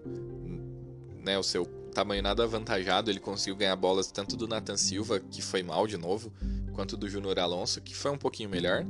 né, 1.21 1.37
o 1.37 1.43
seu 1.43 1.65
tamanho 1.93 2.21
nada 2.21 2.43
avantajado, 2.43 3.09
ele 3.09 3.19
conseguiu 3.19 3.55
ganhar 3.55 3.75
bolas 3.75 4.07
tanto 4.11 4.35
do 4.35 4.47
Nathan 4.47 4.77
Silva, 4.77 5.19
que 5.19 5.41
foi 5.41 5.63
mal 5.63 5.87
de 5.87 5.97
novo, 5.97 6.33
quanto 6.73 6.97
do 6.97 7.07
Júnior 7.07 7.39
Alonso, 7.39 7.81
que 7.81 7.95
foi 7.95 8.11
um 8.11 8.17
pouquinho 8.17 8.49
melhor. 8.49 8.85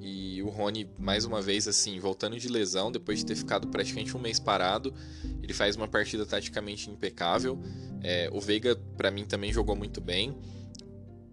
E 0.00 0.42
o 0.42 0.48
Rony, 0.48 0.88
mais 0.98 1.24
uma 1.24 1.42
vez, 1.42 1.66
assim, 1.66 1.98
voltando 1.98 2.38
de 2.38 2.48
lesão, 2.48 2.92
depois 2.92 3.18
de 3.18 3.26
ter 3.26 3.34
ficado 3.34 3.68
praticamente 3.68 4.16
um 4.16 4.20
mês 4.20 4.38
parado, 4.38 4.94
ele 5.42 5.52
faz 5.52 5.74
uma 5.74 5.88
partida 5.88 6.24
taticamente 6.24 6.90
impecável. 6.90 7.58
É, 8.02 8.28
o 8.32 8.40
Veiga, 8.40 8.76
para 8.96 9.10
mim, 9.10 9.24
também 9.24 9.52
jogou 9.52 9.74
muito 9.74 10.00
bem. 10.00 10.36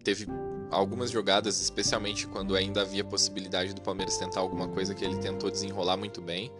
Teve 0.03 0.27
algumas 0.71 1.11
jogadas, 1.11 1.61
especialmente 1.61 2.25
quando 2.27 2.55
ainda 2.55 2.81
havia 2.81 3.03
possibilidade 3.03 3.73
do 3.73 3.81
Palmeiras 3.81 4.17
tentar 4.17 4.39
alguma 4.39 4.67
coisa 4.67 4.95
que 4.95 5.05
ele 5.05 5.17
tentou 5.17 5.51
desenrolar 5.51 5.97
muito 5.97 6.21
bem. 6.21 6.51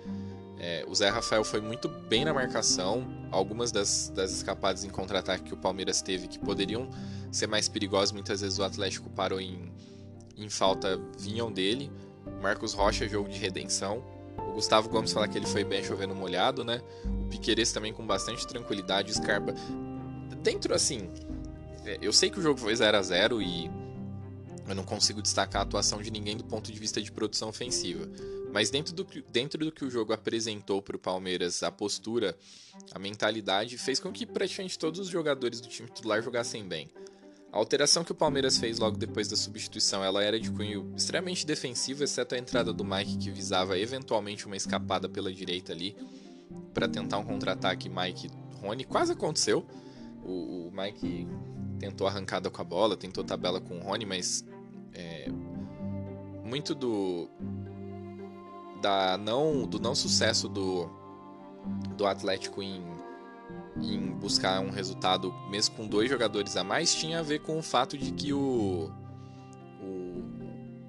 É, 0.59 0.85
o 0.87 0.93
Zé 0.93 1.09
Rafael 1.09 1.43
foi 1.43 1.59
muito 1.59 1.89
bem 1.89 2.23
na 2.23 2.33
marcação. 2.33 3.05
Algumas 3.33 3.71
das, 3.71 4.11
das 4.13 4.31
escapadas 4.31 4.83
em 4.83 4.89
contra-ataque 4.89 5.45
que 5.45 5.53
o 5.53 5.57
Palmeiras 5.57 6.01
teve, 6.01 6.27
que 6.27 6.37
poderiam 6.37 6.87
ser 7.31 7.47
mais 7.47 7.67
perigosas, 7.67 8.11
muitas 8.11 8.41
vezes 8.41 8.59
o 8.59 8.63
Atlético 8.63 9.09
parou 9.09 9.41
em, 9.41 9.73
em 10.37 10.49
falta, 10.49 10.99
vinham 11.17 11.51
dele. 11.51 11.91
Marcos 12.41 12.73
Rocha, 12.73 13.07
jogo 13.07 13.27
de 13.27 13.39
redenção. 13.39 14.03
O 14.37 14.53
Gustavo 14.53 14.87
Gomes 14.87 15.11
falar 15.11 15.27
que 15.27 15.37
ele 15.37 15.47
foi 15.47 15.63
bem 15.63 15.83
chovendo 15.83 16.13
molhado, 16.13 16.63
né? 16.63 16.81
O 17.05 17.27
Piqueires 17.29 17.71
também 17.71 17.91
com 17.91 18.05
bastante 18.05 18.45
tranquilidade. 18.45 19.11
O 19.11 19.15
Scarpa. 19.15 19.53
Dentro, 20.43 20.73
assim. 20.73 21.09
É, 21.85 21.97
eu 22.01 22.13
sei 22.13 22.29
que 22.29 22.39
o 22.39 22.41
jogo 22.41 22.59
foi 22.59 22.75
0 22.75 22.97
a 22.97 23.01
0 23.01 23.41
e 23.41 23.69
eu 24.67 24.75
não 24.75 24.83
consigo 24.83 25.21
destacar 25.21 25.61
a 25.61 25.63
atuação 25.63 26.01
de 26.01 26.09
ninguém 26.11 26.37
do 26.37 26.43
ponto 26.43 26.71
de 26.71 26.79
vista 26.79 27.01
de 27.01 27.11
produção 27.11 27.49
ofensiva. 27.49 28.07
Mas 28.53 28.69
dentro 28.69 28.93
do, 28.93 29.03
dentro 29.31 29.65
do 29.65 29.71
que 29.71 29.83
o 29.83 29.89
jogo 29.89 30.13
apresentou 30.13 30.79
para 30.79 30.95
o 30.95 30.99
Palmeiras, 30.99 31.63
a 31.63 31.71
postura, 31.71 32.37
a 32.91 32.99
mentalidade, 32.99 33.79
fez 33.79 33.99
com 33.99 34.11
que 34.11 34.27
praticamente 34.27 34.77
todos 34.77 34.99
os 34.99 35.07
jogadores 35.07 35.59
do 35.59 35.67
time 35.67 35.89
titular 35.89 36.21
jogassem 36.21 36.63
bem. 36.63 36.87
A 37.51 37.57
alteração 37.57 38.03
que 38.03 38.11
o 38.11 38.15
Palmeiras 38.15 38.59
fez 38.59 38.77
logo 38.77 38.95
depois 38.95 39.27
da 39.27 39.35
substituição, 39.35 40.03
ela 40.03 40.23
era 40.23 40.39
de 40.39 40.51
cunho 40.51 40.93
extremamente 40.95 41.47
defensivo, 41.47 42.03
exceto 42.03 42.35
a 42.35 42.37
entrada 42.37 42.71
do 42.71 42.85
Mike 42.85 43.17
que 43.17 43.31
visava 43.31 43.75
eventualmente 43.75 44.45
uma 44.45 44.55
escapada 44.55 45.09
pela 45.09 45.33
direita 45.33 45.73
ali 45.73 45.97
para 46.75 46.87
tentar 46.87 47.17
um 47.17 47.23
contra-ataque 47.23 47.89
Mike 47.89 48.29
Rony, 48.61 48.83
quase 48.83 49.13
aconteceu. 49.13 49.65
O, 50.23 50.67
o, 50.67 50.71
Mike 50.71 51.27
tentou 51.79 52.05
arrancada 52.05 52.51
com 52.51 52.61
a 52.61 52.65
bola, 52.65 52.95
tentou 52.95 53.23
tabela 53.23 53.59
com 53.59 53.79
o 53.79 53.81
Rony, 53.81 54.05
mas 54.05 54.45
é, 54.93 55.27
muito 56.43 56.75
do 56.75 57.27
da 58.83 59.17
não, 59.17 59.65
do 59.65 59.79
não 59.79 59.95
sucesso 59.95 60.49
do, 60.49 60.89
do 61.95 62.05
Atlético 62.05 62.61
em, 62.61 62.83
em 63.77 64.11
buscar 64.11 64.59
um 64.59 64.69
resultado, 64.69 65.33
mesmo 65.49 65.75
com 65.75 65.87
dois 65.87 66.09
jogadores 66.09 66.57
a 66.57 66.63
mais, 66.63 66.93
tinha 66.93 67.19
a 67.19 67.23
ver 67.23 67.39
com 67.39 67.57
o 67.57 67.63
fato 67.63 67.97
de 67.97 68.11
que 68.11 68.33
o, 68.33 68.91
o, 69.81 70.23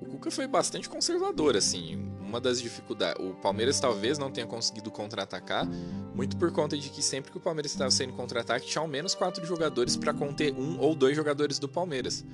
o 0.02 0.06
Cuca 0.10 0.30
foi 0.30 0.48
bastante 0.48 0.88
conservador, 0.88 1.56
assim. 1.56 2.10
Uma 2.20 2.40
das 2.40 2.60
dificuldades. 2.60 3.24
O 3.24 3.34
Palmeiras 3.34 3.78
talvez 3.78 4.18
não 4.18 4.28
tenha 4.28 4.46
conseguido 4.46 4.90
contra-atacar, 4.90 5.68
muito 6.12 6.36
por 6.36 6.50
conta 6.50 6.76
de 6.76 6.90
que 6.90 7.00
sempre 7.00 7.30
que 7.30 7.38
o 7.38 7.40
Palmeiras 7.40 7.70
estava 7.70 7.92
sendo 7.92 8.12
contra-ataque, 8.12 8.66
tinha 8.66 8.82
ao 8.82 8.88
menos 8.88 9.14
quatro 9.14 9.46
jogadores 9.46 9.96
para 9.96 10.12
conter 10.12 10.52
um 10.52 10.80
ou 10.80 10.96
dois 10.96 11.14
jogadores 11.14 11.60
do 11.60 11.68
Palmeiras. 11.68 12.24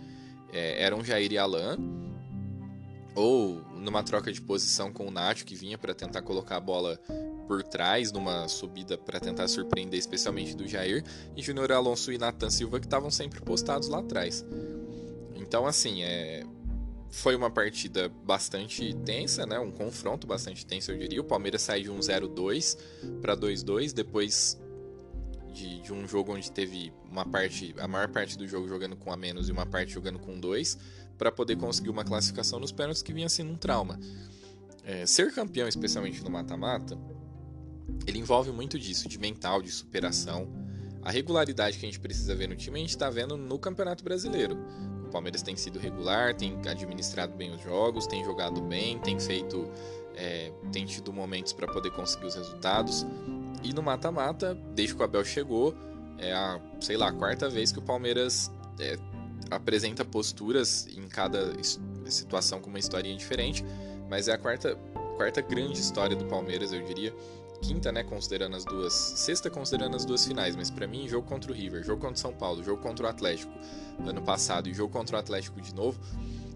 É, 0.52 0.82
eram 0.82 1.04
Jair 1.04 1.30
e 1.30 1.36
Alain 1.36 2.09
ou 3.20 3.62
numa 3.76 4.02
troca 4.02 4.32
de 4.32 4.40
posição 4.40 4.92
com 4.92 5.06
o 5.06 5.10
Nacho, 5.10 5.44
que 5.44 5.54
vinha 5.54 5.76
para 5.76 5.94
tentar 5.94 6.22
colocar 6.22 6.56
a 6.56 6.60
bola 6.60 6.98
por 7.46 7.62
trás, 7.62 8.12
numa 8.12 8.48
subida 8.48 8.96
para 8.96 9.18
tentar 9.18 9.48
surpreender, 9.48 9.98
especialmente 9.98 10.54
do 10.54 10.66
Jair, 10.66 11.04
e 11.36 11.42
Júnior 11.42 11.72
Alonso 11.72 12.12
e 12.12 12.18
Nathan 12.18 12.48
Silva, 12.48 12.78
que 12.78 12.86
estavam 12.86 13.10
sempre 13.10 13.40
postados 13.40 13.88
lá 13.88 13.98
atrás. 13.98 14.44
Então, 15.34 15.66
assim, 15.66 16.02
é... 16.02 16.44
foi 17.10 17.34
uma 17.34 17.50
partida 17.50 18.08
bastante 18.08 18.94
tensa, 19.04 19.44
né? 19.44 19.58
um 19.58 19.70
confronto 19.70 20.26
bastante 20.26 20.64
tenso, 20.64 20.92
eu 20.92 20.98
diria. 20.98 21.20
O 21.20 21.24
Palmeiras 21.24 21.62
sai 21.62 21.82
de 21.82 21.90
um 21.90 21.98
0-2 21.98 22.78
para 23.20 23.36
2-2, 23.36 23.92
depois 23.92 24.60
de, 25.52 25.82
de, 25.82 25.92
um 25.92 26.06
jogo 26.06 26.32
onde 26.32 26.50
teve 26.52 26.92
uma 27.10 27.26
parte, 27.26 27.74
a 27.78 27.88
maior 27.88 28.08
parte 28.08 28.38
do 28.38 28.46
jogo 28.46 28.68
jogando 28.68 28.96
com 28.96 29.12
a 29.12 29.16
menos 29.16 29.48
e 29.48 29.52
uma 29.52 29.66
parte 29.66 29.92
jogando 29.92 30.18
com 30.20 30.38
dois 30.38 30.78
para 31.20 31.30
poder 31.30 31.56
conseguir 31.56 31.90
uma 31.90 32.02
classificação 32.02 32.58
nos 32.58 32.72
pênaltis 32.72 33.02
que 33.02 33.12
vinha 33.12 33.28
sendo 33.28 33.52
um 33.52 33.56
trauma. 33.56 34.00
É, 34.82 35.04
ser 35.04 35.30
campeão, 35.34 35.68
especialmente 35.68 36.24
no 36.24 36.30
mata-mata, 36.30 36.98
ele 38.06 38.18
envolve 38.18 38.50
muito 38.50 38.78
disso, 38.78 39.06
de 39.06 39.18
mental, 39.18 39.60
de 39.60 39.70
superação. 39.70 40.48
A 41.02 41.10
regularidade 41.10 41.76
que 41.76 41.84
a 41.84 41.88
gente 41.88 42.00
precisa 42.00 42.34
ver 42.34 42.48
no 42.48 42.56
time, 42.56 42.78
a 42.78 42.80
gente 42.80 42.88
está 42.88 43.10
vendo 43.10 43.36
no 43.36 43.58
Campeonato 43.58 44.02
Brasileiro. 44.02 44.56
O 45.06 45.10
Palmeiras 45.10 45.42
tem 45.42 45.54
sido 45.56 45.78
regular, 45.78 46.34
tem 46.34 46.58
administrado 46.66 47.36
bem 47.36 47.54
os 47.54 47.62
jogos, 47.62 48.06
tem 48.06 48.24
jogado 48.24 48.62
bem, 48.62 48.98
tem 48.98 49.20
feito, 49.20 49.70
é, 50.16 50.50
tem 50.72 50.86
tido 50.86 51.12
momentos 51.12 51.52
para 51.52 51.70
poder 51.70 51.90
conseguir 51.90 52.28
os 52.28 52.34
resultados. 52.34 53.04
E 53.62 53.74
no 53.74 53.82
mata-mata, 53.82 54.54
desde 54.74 54.94
que 54.94 55.02
o 55.02 55.04
Abel 55.04 55.24
chegou, 55.26 55.74
é 56.16 56.32
a, 56.32 56.58
sei 56.80 56.96
lá, 56.96 57.08
a 57.08 57.12
quarta 57.12 57.50
vez 57.50 57.70
que 57.70 57.78
o 57.78 57.82
Palmeiras 57.82 58.50
é, 58.78 58.96
apresenta 59.50 60.04
posturas 60.04 60.86
em 60.86 61.08
cada 61.08 61.52
situação 62.06 62.60
com 62.60 62.68
uma 62.68 62.78
historinha 62.78 63.16
diferente, 63.16 63.64
mas 64.08 64.28
é 64.28 64.32
a 64.32 64.38
quarta, 64.38 64.76
quarta 65.16 65.40
grande 65.40 65.78
história 65.78 66.16
do 66.16 66.24
Palmeiras, 66.26 66.72
eu 66.72 66.82
diria. 66.82 67.14
Quinta, 67.62 67.92
né, 67.92 68.02
considerando 68.02 68.56
as 68.56 68.64
duas. 68.64 68.94
Sexta, 68.94 69.50
considerando 69.50 69.94
as 69.94 70.06
duas 70.06 70.26
finais, 70.26 70.56
mas 70.56 70.70
para 70.70 70.86
mim, 70.86 71.06
jogo 71.06 71.28
contra 71.28 71.52
o 71.52 71.54
River, 71.54 71.84
jogo 71.84 72.00
contra 72.00 72.16
o 72.16 72.18
São 72.18 72.32
Paulo, 72.32 72.64
jogo 72.64 72.80
contra 72.80 73.04
o 73.04 73.08
Atlético 73.08 73.52
ano 74.06 74.22
passado 74.22 74.68
e 74.68 74.72
jogo 74.72 74.90
contra 74.90 75.16
o 75.16 75.18
Atlético 75.18 75.60
de 75.60 75.74
novo, 75.74 76.00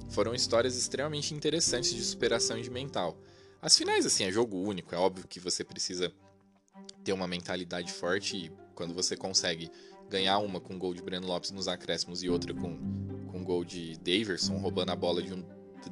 foram 0.08 0.34
histórias 0.34 0.76
extremamente 0.76 1.34
interessantes 1.34 1.92
de 1.92 2.02
superação 2.02 2.58
de 2.58 2.70
mental. 2.70 3.18
As 3.60 3.76
finais, 3.76 4.06
assim, 4.06 4.24
é 4.24 4.32
jogo 4.32 4.56
único, 4.56 4.94
é 4.94 4.98
óbvio 4.98 5.26
que 5.28 5.38
você 5.38 5.62
precisa 5.62 6.10
ter 7.04 7.12
uma 7.12 7.26
mentalidade 7.26 7.92
forte 7.92 8.36
e 8.36 8.52
quando 8.74 8.94
você 8.94 9.16
consegue 9.16 9.70
ganhar 10.08 10.38
uma 10.38 10.60
com 10.60 10.78
gol 10.78 10.94
de 10.94 11.02
Breno 11.02 11.26
Lopes 11.26 11.50
nos 11.50 11.68
acréscimos 11.68 12.22
e 12.22 12.28
outra 12.28 12.54
com, 12.54 12.78
com 13.30 13.42
gol 13.42 13.64
de 13.64 13.96
Daverson 13.98 14.58
roubando 14.58 14.90
a 14.90 14.96
bola 14.96 15.22
de 15.22 15.32
um 15.32 15.44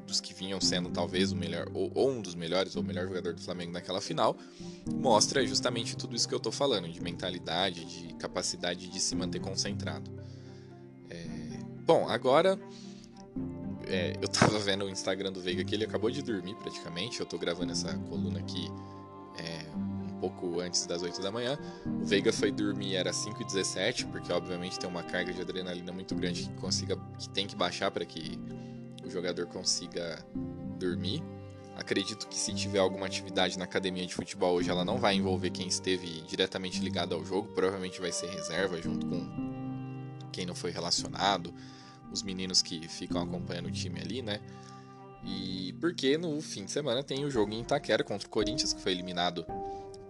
dos 0.06 0.20
que 0.20 0.32
vinham 0.32 0.60
sendo 0.60 0.90
talvez 0.90 1.32
o 1.32 1.36
melhor 1.36 1.68
ou, 1.74 1.90
ou, 1.94 2.10
um 2.10 2.22
dos 2.22 2.34
melhores 2.34 2.76
ou 2.76 2.82
o 2.82 2.84
melhor 2.84 3.06
jogador 3.06 3.34
do 3.34 3.40
Flamengo 3.40 3.72
naquela 3.72 4.00
final 4.00 4.36
mostra 4.86 5.46
justamente 5.46 5.96
tudo 5.96 6.16
isso 6.16 6.26
que 6.26 6.34
eu 6.34 6.38
estou 6.38 6.52
falando 6.52 6.88
de 6.88 7.00
mentalidade 7.02 7.84
de 7.84 8.14
capacidade 8.14 8.88
de 8.88 9.00
se 9.00 9.14
manter 9.14 9.40
concentrado. 9.40 10.10
É... 11.10 11.26
bom 11.84 12.08
agora 12.08 12.58
é, 13.86 14.16
eu 14.22 14.28
tava 14.28 14.58
vendo 14.58 14.84
o 14.84 14.88
Instagram 14.88 15.32
do 15.32 15.40
Veiga 15.40 15.62
que 15.62 15.74
ele 15.74 15.84
acabou 15.84 16.10
de 16.10 16.22
dormir 16.22 16.54
praticamente 16.56 17.20
eu 17.20 17.26
tô 17.26 17.36
gravando 17.36 17.72
essa 17.72 17.92
coluna 18.08 18.38
aqui 18.38 18.68
é, 19.36 19.66
pouco 20.22 20.60
antes 20.60 20.86
das 20.86 21.02
8 21.02 21.20
da 21.20 21.32
manhã. 21.32 21.58
O 21.84 22.04
Veiga 22.04 22.32
foi 22.32 22.52
dormir, 22.52 22.94
era 22.94 23.12
5 23.12 23.42
e 23.42 23.44
17 23.44 24.06
porque 24.06 24.32
obviamente 24.32 24.78
tem 24.78 24.88
uma 24.88 25.02
carga 25.02 25.32
de 25.32 25.40
adrenalina 25.40 25.92
muito 25.92 26.14
grande 26.14 26.44
que, 26.44 26.54
consiga, 26.54 26.96
que 27.18 27.28
tem 27.28 27.48
que 27.48 27.56
baixar 27.56 27.90
para 27.90 28.04
que 28.04 28.38
o 29.04 29.10
jogador 29.10 29.46
consiga 29.46 30.24
dormir. 30.78 31.24
Acredito 31.76 32.28
que 32.28 32.36
se 32.36 32.54
tiver 32.54 32.78
alguma 32.78 33.06
atividade 33.06 33.58
na 33.58 33.64
academia 33.64 34.06
de 34.06 34.14
futebol 34.14 34.54
hoje, 34.54 34.70
ela 34.70 34.84
não 34.84 34.98
vai 34.98 35.16
envolver 35.16 35.50
quem 35.50 35.66
esteve 35.66 36.20
diretamente 36.22 36.78
ligado 36.78 37.14
ao 37.14 37.24
jogo, 37.24 37.48
provavelmente 37.48 38.00
vai 38.00 38.12
ser 38.12 38.28
reserva 38.28 38.80
junto 38.80 39.06
com 39.06 39.52
quem 40.30 40.46
não 40.46 40.54
foi 40.54 40.70
relacionado, 40.70 41.52
os 42.12 42.22
meninos 42.22 42.62
que 42.62 42.86
ficam 42.88 43.22
acompanhando 43.22 43.66
o 43.66 43.70
time 43.70 44.00
ali, 44.00 44.22
né? 44.22 44.40
E 45.24 45.72
porque 45.80 46.18
no 46.18 46.40
fim 46.40 46.64
de 46.64 46.70
semana 46.70 47.02
tem 47.02 47.24
o 47.24 47.30
jogo 47.30 47.52
em 47.52 47.60
Itaquera 47.60 48.02
contra 48.02 48.26
o 48.26 48.30
Corinthians, 48.30 48.72
que 48.72 48.80
foi 48.80 48.92
eliminado 48.92 49.46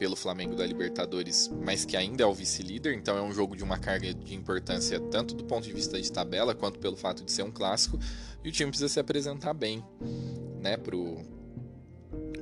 pelo 0.02 0.16
Flamengo 0.16 0.56
da 0.56 0.66
Libertadores, 0.66 1.48
mas 1.64 1.84
que 1.84 1.96
ainda 1.96 2.24
é 2.24 2.26
o 2.26 2.34
vice-líder, 2.34 2.92
então 2.92 3.16
é 3.16 3.22
um 3.22 3.32
jogo 3.32 3.54
de 3.54 3.62
uma 3.62 3.78
carga 3.78 4.12
de 4.12 4.34
importância 4.34 4.98
tanto 4.98 5.32
do 5.32 5.44
ponto 5.44 5.62
de 5.62 5.72
vista 5.72 6.02
de 6.02 6.10
tabela 6.10 6.56
quanto 6.56 6.80
pelo 6.80 6.96
fato 6.96 7.22
de 7.24 7.30
ser 7.30 7.44
um 7.44 7.52
clássico, 7.52 8.00
e 8.42 8.48
o 8.48 8.50
time 8.50 8.68
precisa 8.68 8.88
se 8.88 8.98
apresentar 8.98 9.54
bem, 9.54 9.80
né, 10.60 10.76
pro, 10.76 11.20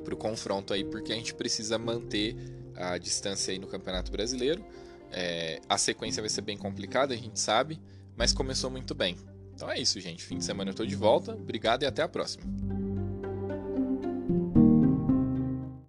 pro 0.03 0.17
confronto 0.17 0.73
aí, 0.73 0.85
porque 0.85 1.13
a 1.13 1.15
gente 1.15 1.35
precisa 1.35 1.77
manter 1.77 2.35
a 2.75 2.97
distância 2.97 3.53
aí 3.53 3.59
no 3.59 3.67
Campeonato 3.67 4.11
Brasileiro. 4.11 4.65
É, 5.13 5.61
a 5.69 5.77
sequência 5.77 6.23
vai 6.23 6.31
ser 6.31 6.41
bem 6.41 6.57
complicada, 6.57 7.13
a 7.13 7.17
gente 7.19 7.39
sabe, 7.39 7.79
mas 8.17 8.33
começou 8.33 8.71
muito 8.71 8.95
bem. 8.95 9.19
Então 9.55 9.71
é 9.71 9.79
isso, 9.79 10.01
gente. 10.01 10.25
Fim 10.25 10.39
de 10.39 10.45
semana 10.47 10.71
eu 10.71 10.75
tô 10.75 10.87
de 10.87 10.97
volta. 10.97 11.35
Obrigado 11.35 11.83
e 11.83 11.87
até 11.87 12.01
a 12.01 12.09
próxima. 12.09 12.90